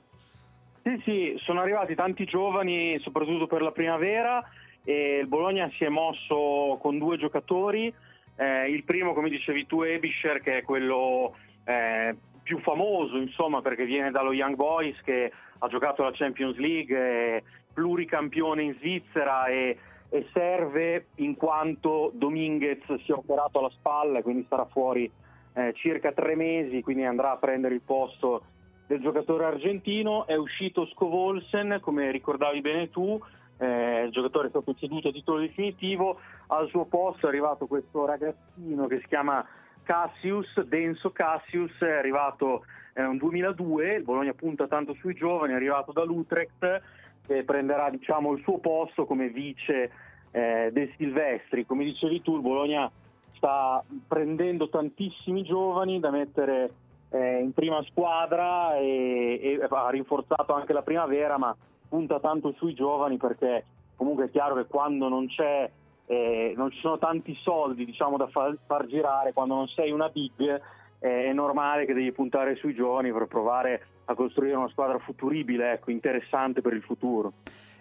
[0.82, 4.44] Sì, sì, sono arrivati tanti giovani, soprattutto per la primavera,
[4.84, 7.94] e il Bologna si è mosso con due giocatori.
[8.36, 12.16] Eh, il primo, come dicevi tu, Ebischer, che è quello eh,
[12.48, 15.30] più famoso, insomma, perché viene dallo Young Boys che
[15.60, 17.44] ha giocato la Champions League, è
[17.74, 19.78] pluricampione in Svizzera e,
[20.08, 25.12] e serve in quanto Dominguez si è operato alla spalla, quindi starà fuori
[25.56, 28.44] eh, circa tre mesi, quindi andrà a prendere il posto
[28.88, 30.26] del giocatore argentino.
[30.26, 33.22] È uscito Scovolsen, come ricordavi bene tu,
[33.58, 36.18] eh, il giocatore è stato ceduto a titolo definitivo,
[36.48, 39.46] al suo posto è arrivato questo ragazzino che si chiama
[39.88, 42.66] Cassius, Denso Cassius, è arrivato
[42.96, 46.82] nel eh, 2002, il Bologna punta tanto sui giovani, è arrivato dall'Utrecht
[47.26, 49.90] che prenderà diciamo, il suo posto come vice
[50.32, 51.66] eh, De Silvestri.
[51.66, 52.92] Come dicevi tu, il Bologna
[53.36, 56.70] sta prendendo tantissimi giovani da mettere
[57.12, 61.56] eh, in prima squadra e, e, ha rinforzato anche la primavera, ma
[61.88, 63.64] punta tanto sui giovani perché
[63.96, 65.70] comunque è chiaro che quando non c'è
[66.08, 70.08] eh, non ci sono tanti soldi diciamo, da far, far, girare, quando non sei una
[70.08, 70.62] big
[71.00, 75.74] eh, è normale che devi puntare sui giovani per provare a costruire una squadra futuribile,
[75.74, 77.34] ecco, interessante per il futuro.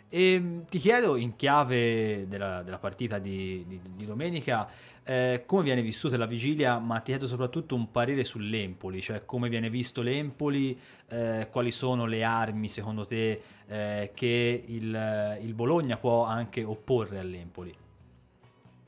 [0.09, 4.69] E ehm, ti chiedo in chiave della, della partita di, di, di domenica
[5.05, 9.49] eh, come viene vissuta la vigilia, ma ti chiedo soprattutto un parere sull'Empoli, cioè come
[9.49, 10.77] viene visto l'Empoli,
[11.09, 17.21] eh, quali sono le armi secondo te eh, che il, il Bologna può anche opporre
[17.21, 17.85] all'Empoli.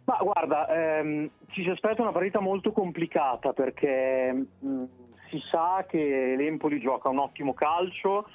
[0.08, 4.84] Ma guarda, ehm, ci si aspetta una partita molto complicata perché mh, mm,
[5.28, 8.26] si sa che l'Empoli gioca un ottimo calcio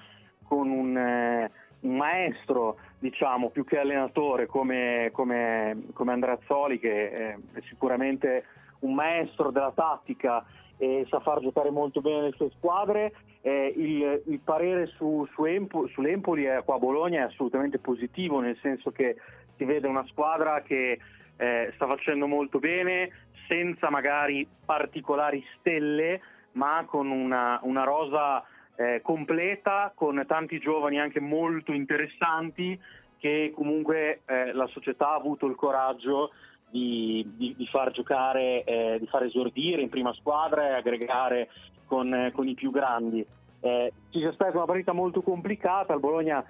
[0.43, 1.49] con un, eh,
[1.79, 8.45] un maestro, diciamo, più che allenatore come, come, come Andreazzoli che è sicuramente
[8.81, 10.45] un maestro della tattica
[10.77, 13.13] e sa far giocare molto bene le sue squadre.
[13.41, 18.59] Eh, il, il, parere su, su Empo, sull'Empoli qua a Bologna è assolutamente positivo, nel
[18.61, 19.15] senso che
[19.57, 20.99] si vede una squadra che
[21.37, 23.09] eh, sta facendo molto bene,
[23.47, 26.21] senza magari particolari stelle,
[26.53, 28.43] ma con una, una rosa
[28.75, 32.79] eh, completa, con tanti giovani anche molto interessanti
[33.17, 36.31] che comunque eh, la società ha avuto il coraggio
[36.69, 41.49] di, di, di far giocare, eh, di far esordire in prima squadra e aggregare
[41.85, 43.25] con, con i più grandi.
[43.61, 46.43] Eh, ci si aspetta una partita molto complicata, il Bologna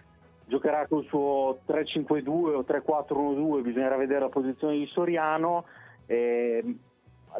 [0.46, 5.66] giocherà col suo 3-5-2 o 3-4-1-2, bisognerà vedere la posizione di Soriano,
[6.06, 6.64] eh,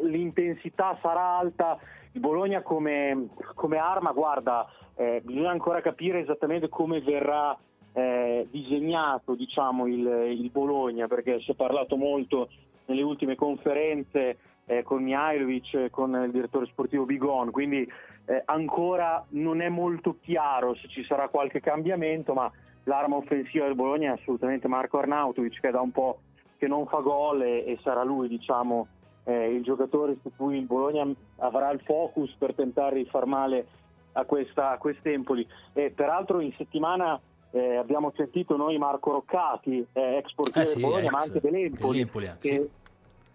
[0.00, 1.78] l'intensità sarà alta,
[2.12, 7.56] il Bologna come, come arma, guarda, eh, bisogna ancora capire esattamente come verrà
[7.92, 12.48] eh, disegnato diciamo, il, il, Bologna, perché si è parlato molto
[12.86, 14.36] nelle ultime conferenze
[14.66, 17.88] eh, con Mihailovic, con il direttore sportivo Bigon, quindi
[18.26, 22.50] eh, ancora non è molto chiaro se ci sarà qualche cambiamento, ma
[22.84, 26.18] l'arma offensiva del Bologna è assolutamente Marco Arnautovic che da un po'
[26.58, 28.86] che non fa gol e, e sarà lui diciamo
[29.24, 31.06] eh, il giocatore su cui il Bologna
[31.38, 33.66] avrà il focus per tentare di far male
[34.12, 35.46] a questa a quest'Empoli.
[35.72, 37.18] E peraltro in settimana
[37.50, 41.18] eh, abbiamo sentito noi Marco Roccati, eh, ex portiere Eh sì, del Bologna, ex ma
[41.18, 42.68] anche dell'Empoli, dell'Empoli anche, che-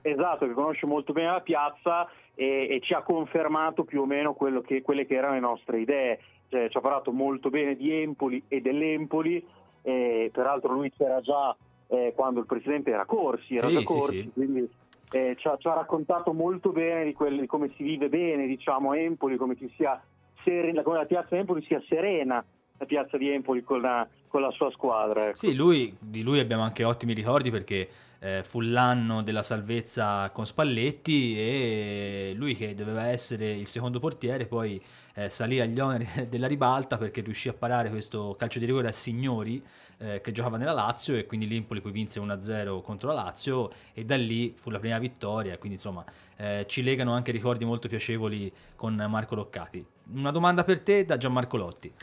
[0.09, 4.35] esatto, che conosce molto bene la piazza e, e ci ha confermato più o meno
[4.65, 6.19] che- quelle che erano le nostre idee.
[6.49, 9.45] Cioè, ci ha parlato molto bene di Empoli e dell'Empoli,
[9.81, 11.55] e peraltro lui c'era già
[11.87, 14.31] eh, quando il presidente era Corsi, era Sì, già sì, Corsi, sì.
[14.33, 14.69] quindi
[15.11, 18.45] eh, ci, ha, ci ha raccontato molto bene di, quel- di come si vive bene
[18.47, 20.01] diciamo, a Empoli, come, ci sia
[20.43, 22.43] serena, come la piazza di Empoli sia serena,
[22.77, 25.27] la piazza di Empoli con la, con la sua squadra.
[25.27, 25.35] ecco.
[25.35, 27.87] Sì, lui, di lui abbiamo anche ottimi ricordi perché
[28.19, 34.45] eh, fu l'anno della salvezza con Spalletti e lui che doveva essere il secondo portiere
[34.45, 34.81] poi
[35.15, 38.91] eh, salì agli oneri della ribalta perché riuscì a parare questo calcio di rigore a
[38.91, 39.63] Signori
[39.99, 44.03] eh, che giocava nella Lazio e quindi l'Empoli poi vinse 1-0 contro la Lazio e
[44.05, 46.03] da lì fu la prima vittoria quindi insomma
[46.41, 49.85] eh, ci legano anche ricordi molto piacevoli con Marco Roccati.
[50.13, 51.93] Una domanda per te da Gianmarco Lotti.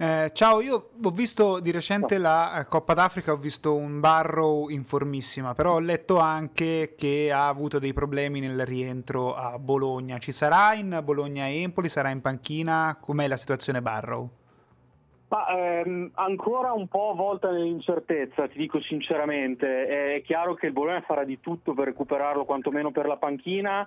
[0.00, 4.68] Eh, ciao, io ho visto di recente la eh, Coppa d'Africa, ho visto un Barrow
[4.68, 10.18] in formissima, però ho letto anche che ha avuto dei problemi nel rientro a Bologna.
[10.18, 11.88] Ci sarà in Bologna-Empoli?
[11.88, 12.96] Sarà in panchina?
[13.00, 14.30] Com'è la situazione Barrow?
[15.30, 20.14] Ma ehm, ancora un po' avvolta nell'incertezza, ti dico sinceramente.
[20.14, 23.84] È chiaro che il Bologna farà di tutto per recuperarlo, quantomeno per la panchina.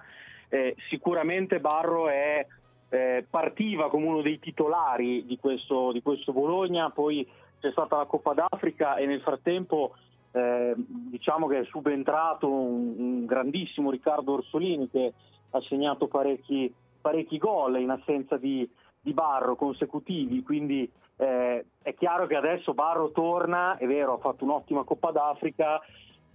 [0.50, 2.46] Eh, sicuramente Barro è,
[2.92, 7.26] eh, partiva come uno dei titolari di questo, di questo Bologna, poi
[7.60, 9.96] c'è stata la Coppa d'Africa e nel frattempo
[10.32, 15.14] eh, diciamo che è subentrato un, un grandissimo Riccardo Orsolini che
[15.52, 18.70] ha segnato parecchi, parecchi gol in assenza di,
[19.00, 24.44] di Barro consecutivi, quindi eh, è chiaro che adesso Barro torna, è vero, ha fatto
[24.44, 25.80] un'ottima Coppa d'Africa,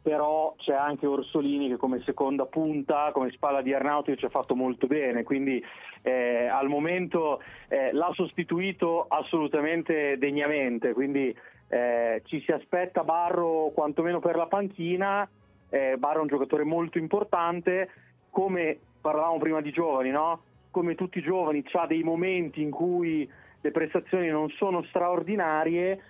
[0.07, 4.55] però c'è anche Orsolini che come seconda punta, come spalla di Arnautovic ci ha fatto
[4.55, 5.61] molto bene, quindi
[6.03, 11.37] eh, al momento eh, l'ha sostituito assolutamente degnamente, quindi
[11.67, 15.29] eh, ci si aspetta Barro quantomeno per la panchina,
[15.71, 17.91] eh, Barro è un giocatore molto importante,
[18.31, 20.41] come parlavamo prima di giovani, no?
[20.71, 23.29] come tutti i giovani ha dei momenti in cui
[23.61, 26.01] le prestazioni non sono straordinarie,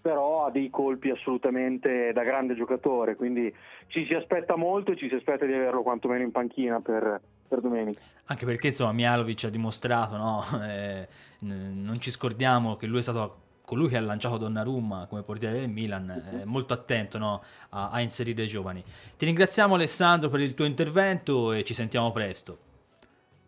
[0.00, 3.52] però ha dei colpi assolutamente da grande giocatore, quindi
[3.88, 7.60] ci si aspetta molto e ci si aspetta di averlo quantomeno in panchina per, per
[7.60, 8.00] domenica.
[8.26, 10.44] Anche perché insomma Mialovic ha dimostrato, no?
[10.68, 11.06] Eh,
[11.40, 15.68] non ci scordiamo che lui è stato colui che ha lanciato Donnarumma come portiere del
[15.68, 17.42] Milan, è molto attento no?
[17.68, 18.82] a, a inserire i giovani.
[19.16, 22.58] Ti ringraziamo Alessandro per il tuo intervento e ci sentiamo presto.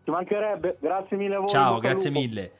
[0.04, 1.48] Ci mancherebbe, grazie mille a voi.
[1.48, 2.20] Ciao, grazie lupo.
[2.20, 2.52] mille.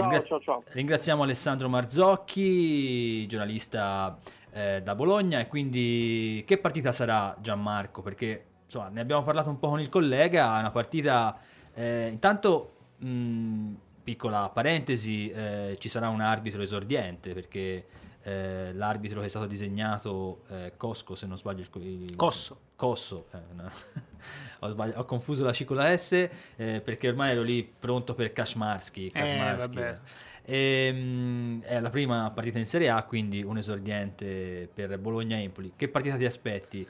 [0.00, 0.62] Ciao, Ringra- ciao, ciao.
[0.68, 4.18] Ringraziamo Alessandro Marzocchi, giornalista
[4.52, 5.40] eh, da Bologna.
[5.40, 8.02] E quindi che partita sarà Gianmarco?
[8.02, 10.58] Perché insomma, ne abbiamo parlato un po' con il collega.
[10.58, 11.38] Una partita.
[11.74, 13.72] eh, intanto, mh,
[14.02, 17.86] piccola parentesi, eh, ci sarà un arbitro esordiente perché
[18.22, 22.58] eh, l'arbitro che è stato disegnato, eh, Cosco, se non sbaglio, il, il- Cosso.
[22.80, 23.70] Cosso, eh, no.
[24.60, 26.12] ho, ho confuso la C con la S
[26.56, 29.10] eh, perché ormai ero lì pronto per Kaszmarski.
[29.10, 29.74] Kaszmarski.
[29.74, 29.98] vabbè.
[30.46, 35.74] Ehm, è la prima partita in Serie A, quindi un esordiente per Bologna-Empoli.
[35.76, 36.88] Che partita ti aspetti?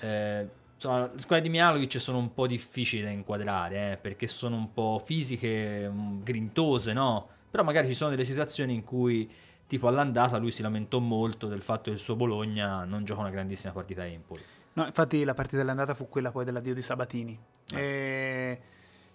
[0.00, 4.56] Eh, insomma, le squadre di Mialovic sono un po' difficili da inquadrare eh, perché sono
[4.56, 7.28] un po' fisiche, mm, grintose, no?
[7.50, 9.30] Però magari ci sono delle situazioni in cui,
[9.66, 13.28] tipo all'andata, lui si lamentò molto del fatto che il suo Bologna non gioca una
[13.28, 14.42] grandissima partita a Empoli.
[14.76, 17.38] No, infatti la partita dell'andata fu quella poi dell'addio di Sabatini.
[17.72, 18.60] E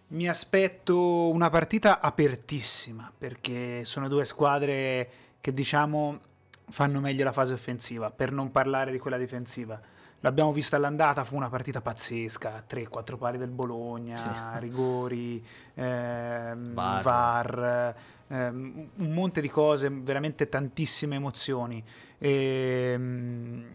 [0.08, 5.10] mi aspetto una partita apertissima perché sono due squadre
[5.40, 6.20] che diciamo
[6.70, 9.80] fanno meglio la fase offensiva, per non parlare di quella difensiva.
[10.22, 14.30] L'abbiamo vista all'andata, fu una partita pazzesca, 3-4 pari del Bologna, Sì.
[14.60, 15.46] rigori,
[15.76, 17.02] ehm, VAR.
[17.04, 17.96] VAR,
[18.28, 21.84] ehm, un monte di cose, veramente tantissime emozioni.
[22.20, 23.66] Ehm,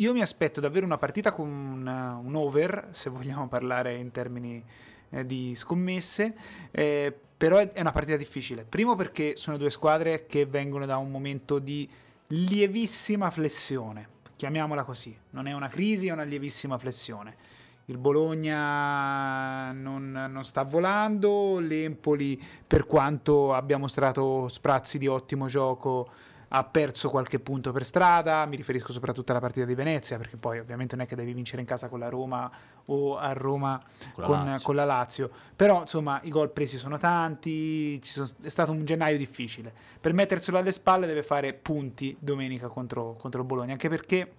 [0.00, 1.86] io mi aspetto davvero una partita con un,
[2.24, 4.64] un over, se vogliamo parlare in termini
[5.10, 6.34] eh, di scommesse,
[6.70, 8.64] eh, però è, è una partita difficile.
[8.64, 11.88] Primo perché sono due squadre che vengono da un momento di
[12.28, 15.14] lievissima flessione, chiamiamola così.
[15.30, 17.48] Non è una crisi, è una lievissima flessione.
[17.86, 26.08] Il Bologna non, non sta volando, l'Empoli, per quanto abbia mostrato sprazzi di ottimo gioco,
[26.52, 30.58] ha perso qualche punto per strada, mi riferisco soprattutto alla partita di Venezia, perché poi
[30.58, 32.50] ovviamente non è che devi vincere in casa con la Roma
[32.86, 33.80] o a Roma
[34.14, 34.64] Con la con, Lazio.
[34.64, 35.30] con la Lazio.
[35.54, 39.72] Però insomma i gol presi sono tanti, ci sono- è stato un gennaio difficile.
[40.00, 44.32] Per metterselo alle spalle deve fare punti domenica contro, contro il Bologna, anche perché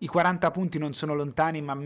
[0.00, 1.76] i 40 punti non sono lontani, ma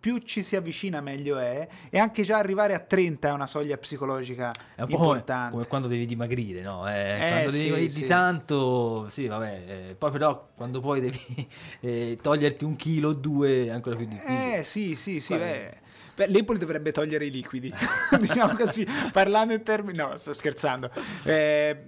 [0.00, 1.68] più ci si avvicina meglio è.
[1.88, 5.52] E anche già arrivare a 30 è una soglia psicologica È un po' come, importante.
[5.52, 6.88] come quando devi dimagrire, no?
[6.90, 8.00] Eh, Eh, quando devi sì, dimagrire sì.
[8.02, 9.62] di tanto, sì, vabbè.
[9.90, 11.48] eh, poi però quando poi devi
[11.80, 14.58] eh, toglierti un chilo o due è ancora più difficile.
[14.58, 15.36] Eh sì, sì, sì.
[15.36, 15.78] Beh,
[16.26, 17.72] L'Empoli dovrebbe togliere i liquidi,
[18.18, 19.96] diciamo così, parlando in termini...
[19.96, 20.90] No, sto scherzando.
[21.22, 21.84] Eh,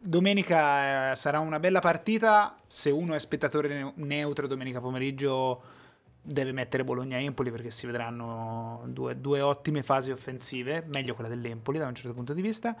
[0.00, 5.62] domenica eh, sarà una bella partita, se uno è spettatore neu- neutro domenica pomeriggio
[6.22, 11.86] deve mettere Bologna-Empoli perché si vedranno due, due ottime fasi offensive, meglio quella dell'Empoli da
[11.86, 12.74] un certo punto di vista,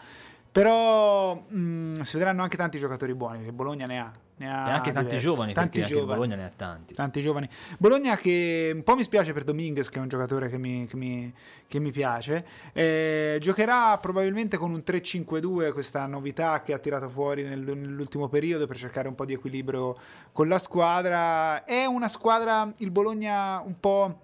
[0.50, 4.12] però mh, si vedranno anche tanti giocatori buoni, perché Bologna ne ha.
[4.40, 5.28] Ne ha e anche tanti diversi.
[5.28, 6.94] giovani, tanti giovani Bologna ne ha tanti.
[6.94, 7.46] tanti giovani.
[7.78, 10.96] Bologna che un po' mi spiace per Dominguez, che è un giocatore che mi, che
[10.96, 11.30] mi-
[11.66, 12.46] che mi piace.
[12.72, 18.66] Eh, giocherà probabilmente con un 3-5-2, questa novità che ha tirato fuori nel- nell'ultimo periodo
[18.66, 19.94] per cercare un po' di equilibrio
[20.32, 21.62] con la squadra.
[21.64, 24.20] È una squadra, il Bologna, un po',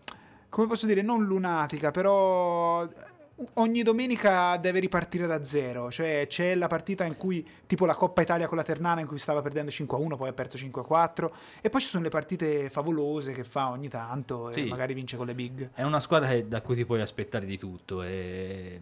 [0.48, 2.88] come posso dire, non lunatica, però
[3.54, 5.90] ogni domenica deve ripartire da zero.
[5.90, 9.18] Cioè c'è la partita in cui, tipo la Coppa Italia con la Ternana, in cui
[9.18, 11.30] stava perdendo 5-1, poi ha perso 5-4.
[11.60, 14.64] E poi ci sono le partite favolose che fa ogni tanto e Sì.
[14.64, 15.70] magari vince con le big.
[15.74, 18.02] È una squadra che- da cui ti puoi aspettare di tutto.
[18.02, 18.80] E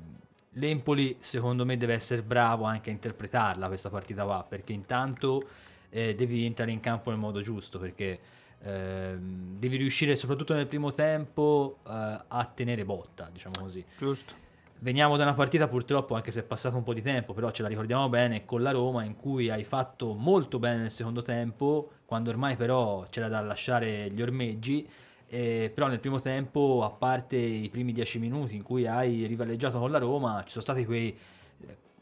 [0.57, 4.47] L'Empoli, secondo me, deve essere bravo anche a interpretarla questa partita qua.
[4.49, 5.43] Perché intanto
[5.91, 7.81] eh, devi entrare in campo nel modo giusto.
[7.81, 8.19] Perché
[8.63, 11.91] ehm, devi riuscire, soprattutto nel primo tempo, eh,
[12.29, 13.85] a tenere botta, diciamo così.
[13.99, 14.43] Giusto.
[14.81, 17.63] Veniamo da una partita purtroppo, anche se è passato un po' di tempo, però ce
[17.63, 21.91] la ricordiamo bene, con la Roma in cui hai fatto molto bene nel secondo tempo,
[22.05, 24.87] quando ormai però c'era da lasciare gli ormeggi,
[25.27, 29.79] eh, però nel primo tempo, a parte i primi dieci minuti in cui hai rivaleggiato
[29.79, 31.17] con la Roma, ci sono stati quei,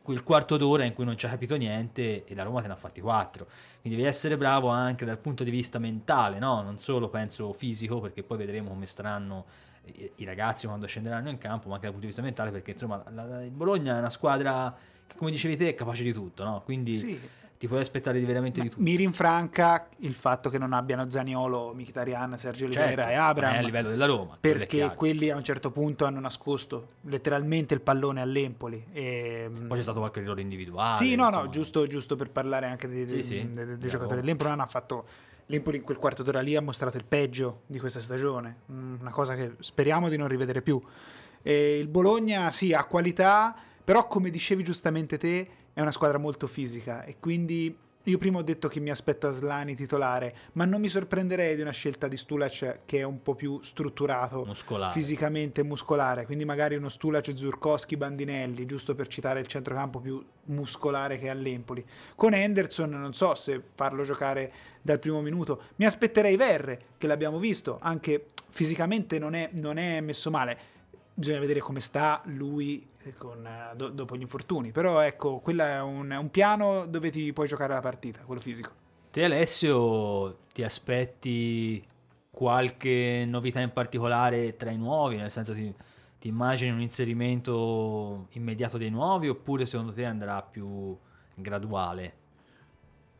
[0.02, 2.72] quel quarto d'ora in cui non ci ha capito niente e la Roma te ne
[2.72, 3.46] ha fatti quattro.
[3.80, 6.62] Quindi devi essere bravo anche dal punto di vista mentale, no?
[6.62, 9.44] non solo penso fisico, perché poi vedremo come staranno
[9.86, 12.72] i, i ragazzi quando scenderanno in campo, ma anche dal punto di vista mentale, perché
[12.72, 14.74] insomma la- la- il Bologna è una squadra
[15.06, 16.62] che, come dicevi te, è capace di tutto, no?
[16.64, 17.20] quindi Sì.
[17.58, 18.82] ti puoi aspettare di veramente di tutto.
[18.82, 23.54] Mi rinfranca il fatto che non abbiano Zaniolo, Mkhitaryan, Sergio Oliveira Certo, e ma Abram.
[23.54, 28.20] a livello della Roma, perché quelli a un certo punto hanno nascosto letteralmente il pallone
[28.20, 28.84] all'Empoli.
[28.92, 30.96] E, Poi c'è stato qualche errore individuale.
[30.96, 31.48] Sì, no, no, insomma.
[31.50, 34.50] giusto, giusto per parlare anche dei, Sì, sì, dei- dei giocatori dell'Empoli.
[34.50, 35.06] Non ha fatto
[35.46, 39.10] l'Empoli in quel quarto d'ora lì ha mostrato il peggio di questa stagione, Mm, una
[39.10, 40.80] cosa che speriamo di non rivedere più.
[41.42, 46.46] E il Bologna sì, ha qualità, però come dicevi giustamente te, è una squadra molto
[46.46, 50.88] fisica e quindi io prima ho detto che mi aspetto Aslani titolare, ma non mi
[50.88, 54.92] sorprenderei di una scelta di Stulac che è un po' più strutturato Muscolare.
[54.92, 61.18] fisicamente muscolare, quindi magari uno Stulac, Zurkowski, Bandinelli, giusto per citare il centrocampo più muscolare
[61.18, 61.84] che ha l'Empoli.
[62.16, 67.38] Con Henderson non so se farlo giocare dal primo minuto, mi aspetterei Verre, che l'abbiamo
[67.38, 70.58] visto, anche fisicamente non è, non è messo male.
[71.14, 72.88] Bisogna vedere come sta lui
[73.18, 77.32] con, eh, do- dopo gli infortuni, però ecco, quello è un, un piano dove ti
[77.32, 78.70] puoi giocare la partita, quello fisico.
[79.10, 81.84] Te Alessio ti aspetti
[82.30, 85.72] qualche novità in particolare tra i nuovi, nel senso ti,
[86.18, 90.96] ti immagini un inserimento immediato dei nuovi oppure secondo te andrà più
[91.34, 92.14] graduale?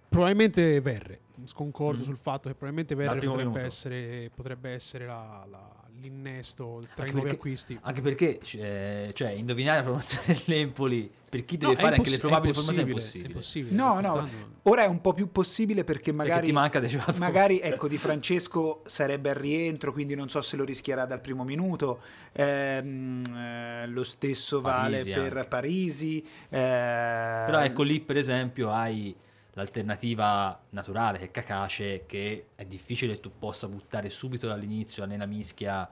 [0.08, 1.20] Probabilmente Verre.
[1.44, 2.04] Sconcordo Mm.
[2.04, 3.58] sul fatto che probabilmente Verre potrebbe minuto.
[3.58, 7.78] essere, potrebbe essere la- la- l'innesto tra i Anche nuovi perché- acquisti.
[7.80, 12.18] Anche perché eh, cioè, indovinare la formazione dell'Empoli per chi deve No, fare anche le
[12.18, 13.70] probabili formazioni è impossibile, impossibile.
[13.72, 16.46] è impossibile, No, perché no, ora è un po' più possibile perché Perché magari...
[16.46, 17.18] ti manca dei giocatori.
[17.18, 21.42] Magari ecco di Francesco sarebbe al rientro, quindi non so se lo rischierà dal primo
[21.44, 22.00] minuto.
[22.32, 25.48] Ehm, eh, lo stesso vale Parisi per anche.
[25.48, 26.20] Parisi.
[26.22, 29.14] eh, Però ecco lì per esempio hai
[29.54, 35.26] l'alternativa naturale che è Kakace che è difficile che tu possa buttare subito dall'inizio nella
[35.26, 35.88] mischia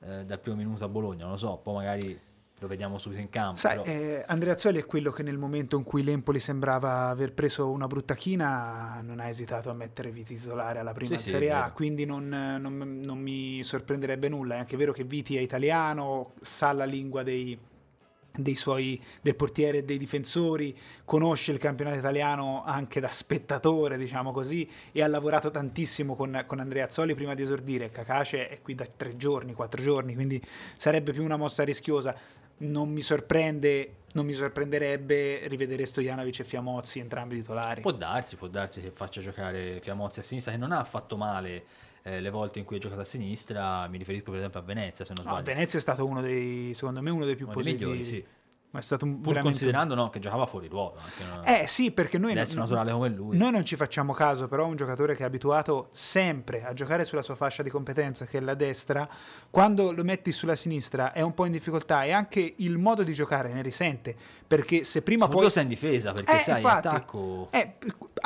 [0.00, 2.20] eh, dal primo minuto a Bologna, non lo so, poi magari
[2.60, 3.56] lo vediamo subito in campo.
[3.58, 7.32] Sai, però- eh, Andrea Azzoli è quello che nel momento in cui l'Empoli sembrava aver
[7.32, 11.30] preso una brutta china non ha esitato a mettere Viti titolare alla prima Sì, sì,
[11.30, 14.54] Serie è A, quindi non, non- non mi sorprenderebbe nulla.
[14.54, 17.58] È anche vero che Viti è italiano, sa la lingua dei,
[18.36, 24.32] dei suoi, del portiere e dei difensori, conosce il campionato italiano anche da spettatore, diciamo
[24.32, 27.90] così, e ha lavorato tantissimo con, con Andrea Azzoli prima di esordire.
[27.90, 30.42] Cacace è qui da tre giorni, quattro giorni, quindi
[30.76, 32.16] sarebbe più una mossa rischiosa.
[32.56, 37.80] Non mi sorprende, non mi sorprenderebbe rivedere Stojanovic e Fiamozzi entrambi titolari.
[37.80, 41.64] Può darsi, può darsi che faccia giocare Fiamozzi a sinistra, che non ha fatto male
[42.06, 45.04] eh, le volte in cui ha giocato a sinistra, mi riferisco per esempio a Venezia
[45.04, 45.46] se non No, sbaglio.
[45.46, 47.90] Venezia è stato uno dei, secondo me, uno dei più Uno dei positivi.
[47.90, 48.24] migliori, sì.
[48.72, 49.48] ma è stato un Pur veramente...
[49.50, 50.96] considerando no, che giocava fuori ruolo.
[50.98, 51.44] Anche, no?
[51.44, 53.36] Eh sì, perché noi, Adesso naturale come lui.
[53.38, 57.22] noi non ci facciamo caso, però un giocatore che è abituato sempre a giocare sulla
[57.22, 59.08] sua fascia di competenza, che è la destra,
[59.48, 63.14] quando lo metti sulla sinistra è un po' in difficoltà e anche il modo di
[63.14, 64.14] giocare ne risente,
[64.46, 65.50] perché se prima Soprattutto poi...
[65.52, 66.86] sei in difesa, perché Eh, sai, infatti.
[66.88, 67.48] attacco...
[67.50, 67.76] Eh,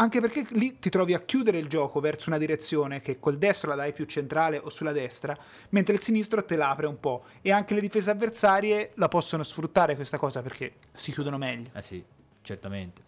[0.01, 3.71] anche perché lì ti trovi a chiudere il gioco verso una direzione che col destro
[3.71, 5.37] la dai più centrale o sulla destra,
[5.71, 7.25] mentre il sinistro te l'apre un po'.
[7.43, 11.71] E anche le difese avversarie la possono sfruttare questa cosa perché si chiudono meglio.
[11.75, 12.03] Eh sì,
[12.43, 13.03] certamente.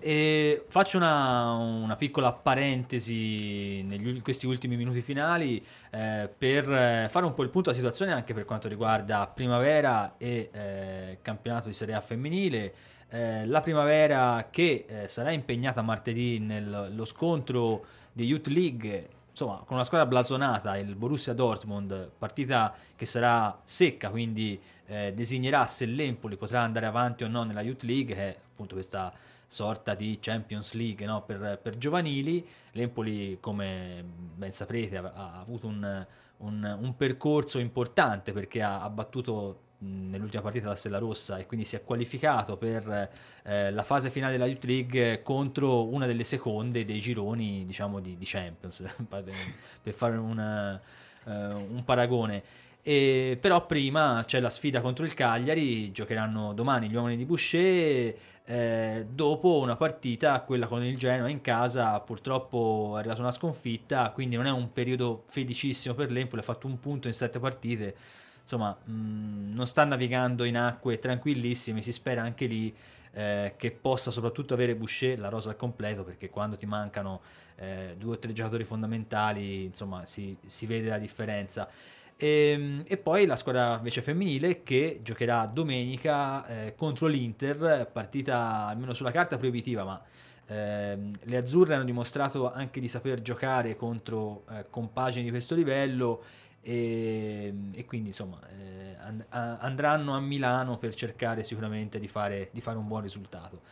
[0.00, 7.08] E faccio una, una piccola parentesi negli, in questi ultimi minuti finali eh, per eh,
[7.10, 11.66] fare un po' il punto della situazione anche per quanto riguarda primavera e eh, campionato
[11.66, 12.74] di Serie A femminile.
[13.10, 19.76] Eh, la primavera che eh, sarà impegnata martedì nello scontro di Youth League insomma, con
[19.76, 26.36] una squadra blasonata, il Borussia Dortmund, partita che sarà secca, quindi eh, designerà se l'Empoli
[26.36, 29.12] potrà andare avanti o no nella Youth League, che è appunto questa
[29.46, 32.44] sorta di Champions League no, per, per giovanili.
[32.72, 34.04] L'Empoli, come
[34.34, 36.06] ben saprete, ha, ha avuto un,
[36.38, 41.64] un- un percorso importante perché ha, ha battuto nell'ultima partita la Stella Rossa e quindi
[41.64, 43.10] si è qualificato per
[43.44, 48.16] eh, la fase finale della Youth League contro una delle seconde dei gironi diciamo di,
[48.16, 52.66] di Champions per fare un, eh, un paragone.
[52.82, 58.14] E, però prima c'è la sfida contro il Cagliari giocheranno domani gli uomini di Boucher
[58.44, 64.10] eh, dopo una partita quella con il Genoa in casa purtroppo è arrivata una sconfitta
[64.12, 67.94] quindi non è un periodo felicissimo per l'Empoli ha fatto un punto in sette partite
[68.48, 72.74] insomma, mh, non sta navigando in acque tranquillissime, si spera anche lì
[73.12, 77.20] eh, che possa soprattutto avere Boucher la rosa al completo, perché quando ti mancano
[77.56, 81.68] eh, due o tre giocatori fondamentali, insomma, si, si vede la differenza.
[82.16, 88.94] E, e poi la squadra invece femminile che giocherà domenica eh, contro l'Inter, partita almeno
[88.94, 90.02] sulla carta proibitiva, ma
[90.46, 96.22] ehm, le azzurre hanno dimostrato anche di saper giocare contro eh, compagini di questo livello
[96.68, 102.60] e, e quindi insomma eh, and- andranno a Milano per cercare sicuramente di fare, di
[102.60, 103.62] fare un buon risultato.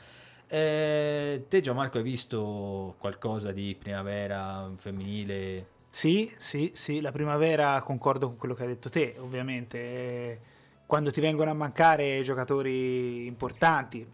[0.48, 5.66] Eh, te Gianmarco hai visto qualcosa di primavera femminile?
[5.90, 9.78] Sì, sì, sì, la primavera concordo con quello che hai detto te, ovviamente.
[9.78, 10.40] eh,
[10.86, 14.06] Quando ti vengono a mancare giocatori importanti,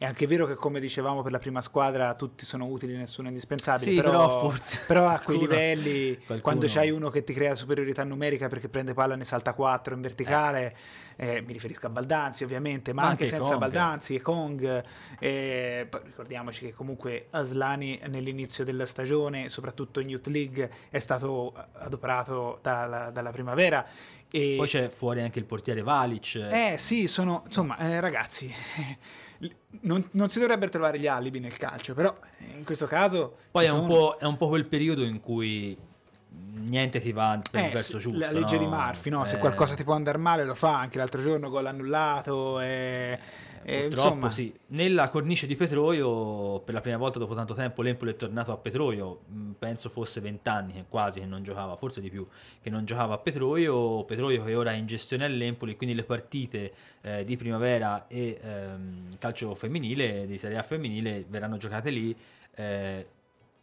[0.00, 3.30] è anche vero che come dicevamo per la prima squadra tutti sono utili, nessuno è
[3.30, 7.22] indispensabile, Sì, però, però forse però a quei qualcuno- livelli, qualcuno- quando c'hai uno che
[7.22, 10.74] ti crea superiorità numerica perché prende palla e ne salta 4 in verticale,
[11.16, 13.60] eh, mi riferisco a Baldanzi ovviamente, ma, Ma anche, anche senza Kong.
[13.60, 14.84] Baldanzi e Kong,
[15.18, 22.58] eh, ricordiamoci che comunque Aslani nell'inizio della stagione, soprattutto in Youth League, è stato adoperato
[22.62, 23.86] dalla, dalla primavera.
[24.30, 26.36] E, Poi c'è fuori anche il portiere Valic.
[26.50, 28.50] eh sì, sono insomma, eh, ragazzi,
[29.82, 33.64] non, non si dovrebbero trovare gli alibi nel calcio, però eh, in questo caso Poi
[33.64, 33.86] è un, sono.
[33.92, 35.76] po', è un po' quel periodo in cui
[36.52, 38.18] niente ti va per il Eh, verso sì, giusto.
[38.18, 38.60] la legge no?
[38.64, 39.24] di Murphy, no?
[39.24, 42.60] se Eh, qualcosa ti può andare male lo fa, anche l'altro giorno gol annullato.
[42.60, 43.18] E,
[43.62, 44.52] e, Purtroppo insomma, sì.
[44.68, 48.56] Nella cornice di Petroio, per la prima volta dopo tanto tempo, l'Empoli è tornato a
[48.56, 49.20] Petroio.
[49.26, 52.26] mh, Penso fosse vent'anni quasi che non giocava, forse di più,
[52.62, 54.04] che non giocava a Petroio.
[54.04, 59.08] Petroio che ora è in gestione all'Empoli, quindi le partite eh, di primavera e ehm,
[59.18, 62.16] calcio femminile, di Serie A femminile, verranno giocate lì.
[62.54, 63.06] eh,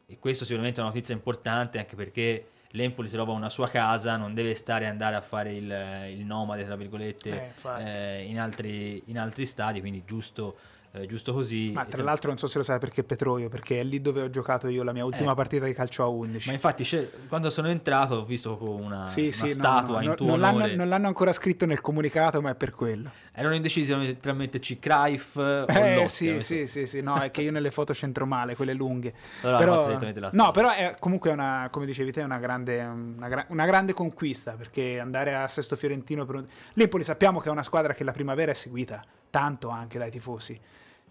[0.10, 2.45] e questo sicuramente è una notizia importante anche perché
[2.78, 5.69] l'Empoli trova una sua casa, non deve stare a andare a fare il,
[6.11, 10.57] il nomade, tra virgolette, Eh, eh, in, altri, in altri stadi, quindi giusto,
[10.91, 11.71] eh, giusto così.
[11.73, 14.29] ma tra l'altro non so se lo sai perché Petroio, perché è lì dove ho
[14.29, 15.35] giocato io la mia ultima Eh.
[15.35, 16.47] partita di calcio a 11.
[16.47, 16.88] Ma infatti
[17.27, 20.39] quando sono entrato ho visto una, Sì, una sì, statua no, in no, tuo non,
[20.39, 23.11] l'hanno, non l'hanno ancora scritto nel comunicato, ma è per quello.
[23.33, 27.41] Erano indecisi tra metterci Cruyff o Eh Lotti, sì, sì, sì, sì, no, è che
[27.41, 29.13] io nelle foto c'entro male, quelle lunghe.
[29.41, 33.93] Allora, Però- no, però è comunque una, come dicevi te, una grande, una, una grande
[33.93, 36.45] conquista, perché andare a Sesto Fiorentino per un...
[36.73, 40.59] L'Empoli sappiamo che è una squadra che la primavera è seguita tanto anche dai tifosi.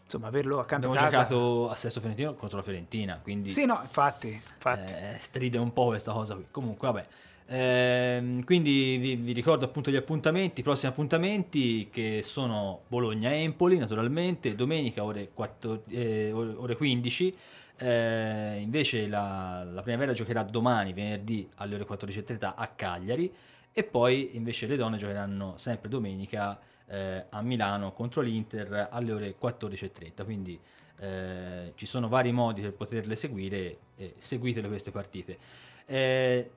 [0.04, 1.22] Insomma, averlo accanto Abbiamo a casa...
[1.24, 4.92] giocato a Sesto Fiorentino contro la Fiorentina, quindi Sì, no, infatti, infatti.
[4.92, 6.46] eh, stride un po' questa cosa qui.
[6.50, 7.06] Comunque, vabbè.
[7.48, 14.54] Ehm, quindi vi, vi ricordo appunto gli appuntamenti, i prossimi appuntamenti che sono Bologna-Empoli naturalmente,
[14.54, 17.36] domenica ore, 4 eh, ore ore 15,
[17.78, 23.30] Eh, invece la, la primavera giocherà domani, venerdì alle ore 14.30 a Cagliari
[23.78, 29.34] e poi invece le donne giocheranno sempre domenica eh, a Milano contro l'Inter alle ore
[29.38, 30.58] 14.30, quindi
[31.00, 35.36] eh, ci sono vari modi per poterle seguire e seguitele queste partite.
[35.84, 36.50] Eh,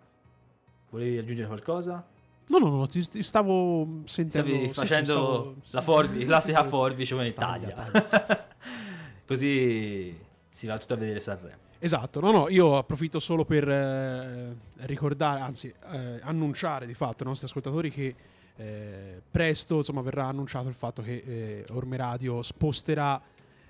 [0.92, 2.08] volevi aggiungere qualcosa?
[2.48, 4.48] No, no, no, ti, ti stavo sentendo.
[4.50, 8.48] Stavi sì, facendo sì, stavo- la sì, forbi- sì, classica forbice come Taglia, taglia.
[9.28, 10.18] Così
[10.48, 11.68] si va tutto a vedere Sanremo.
[11.82, 17.30] Esatto, no, no, io approfitto solo per eh, ricordare, anzi, eh, annunciare di fatto ai
[17.30, 18.16] nostri ascoltatori che
[18.58, 23.22] eh, presto insomma, verrà annunciato il fatto che eh, Orme Radio sposterà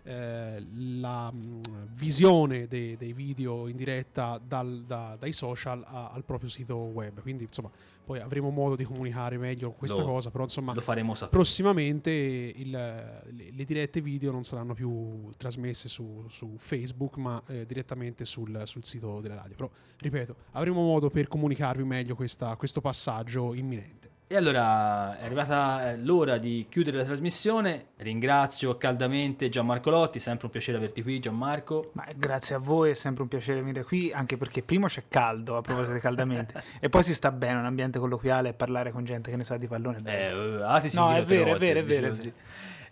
[0.02, 0.66] eh,
[1.00, 1.62] la mh,
[1.94, 7.22] visione dei, dei video in diretta dal- da- dai social a- al proprio sito web.
[7.22, 7.70] Quindi, insomma,
[8.10, 11.30] poi avremo modo di comunicare meglio questa Lo- cosa, però insomma Lo faremo sapere.
[11.30, 18.26] prossimamente il- le, dirette video non saranno più trasmesse su, su Facebook ma eh, direttamente
[18.26, 23.54] sul, sul sito della radio però ripeto avremo modo per comunicarvi meglio questa- questo passaggio
[23.54, 27.88] imminente E allora è arrivata eh, l'ora di chiudere la trasmissione.
[27.98, 31.90] Ringrazio caldamente Gianmarco Lotti, sempre un piacere averti qui Gianmarco.
[31.94, 35.58] Ma grazie a voi, è sempre un piacere venire qui, anche perché primo c'è caldo,
[35.58, 39.04] a proposito di caldamente, e poi si sta bene, un ambiente colloquiale e parlare con
[39.04, 39.98] gente che ne sa di pallone.
[39.98, 40.60] è Eh, bello.
[40.60, 42.32] eh, ah, ti No, è vero, è volte, vero, è vero, è così.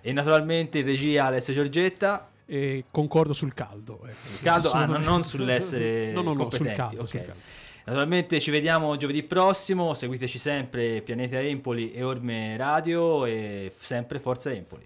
[0.01, 2.29] E naturalmente in regia Alessio Giorgetta.
[2.47, 4.41] e concordo sul caldo ecco.
[4.41, 7.07] Caldo, ah, Sono- non, non sull'essere no no no sul competenti, caldo, ok.
[7.07, 7.41] sul caldo.
[7.87, 14.51] Naturalmente ci vediamo giovedì prossimo, seguiteci sempre Pianeta Empoli e Orme Radio e sempre Forza
[14.51, 14.85] Empoli.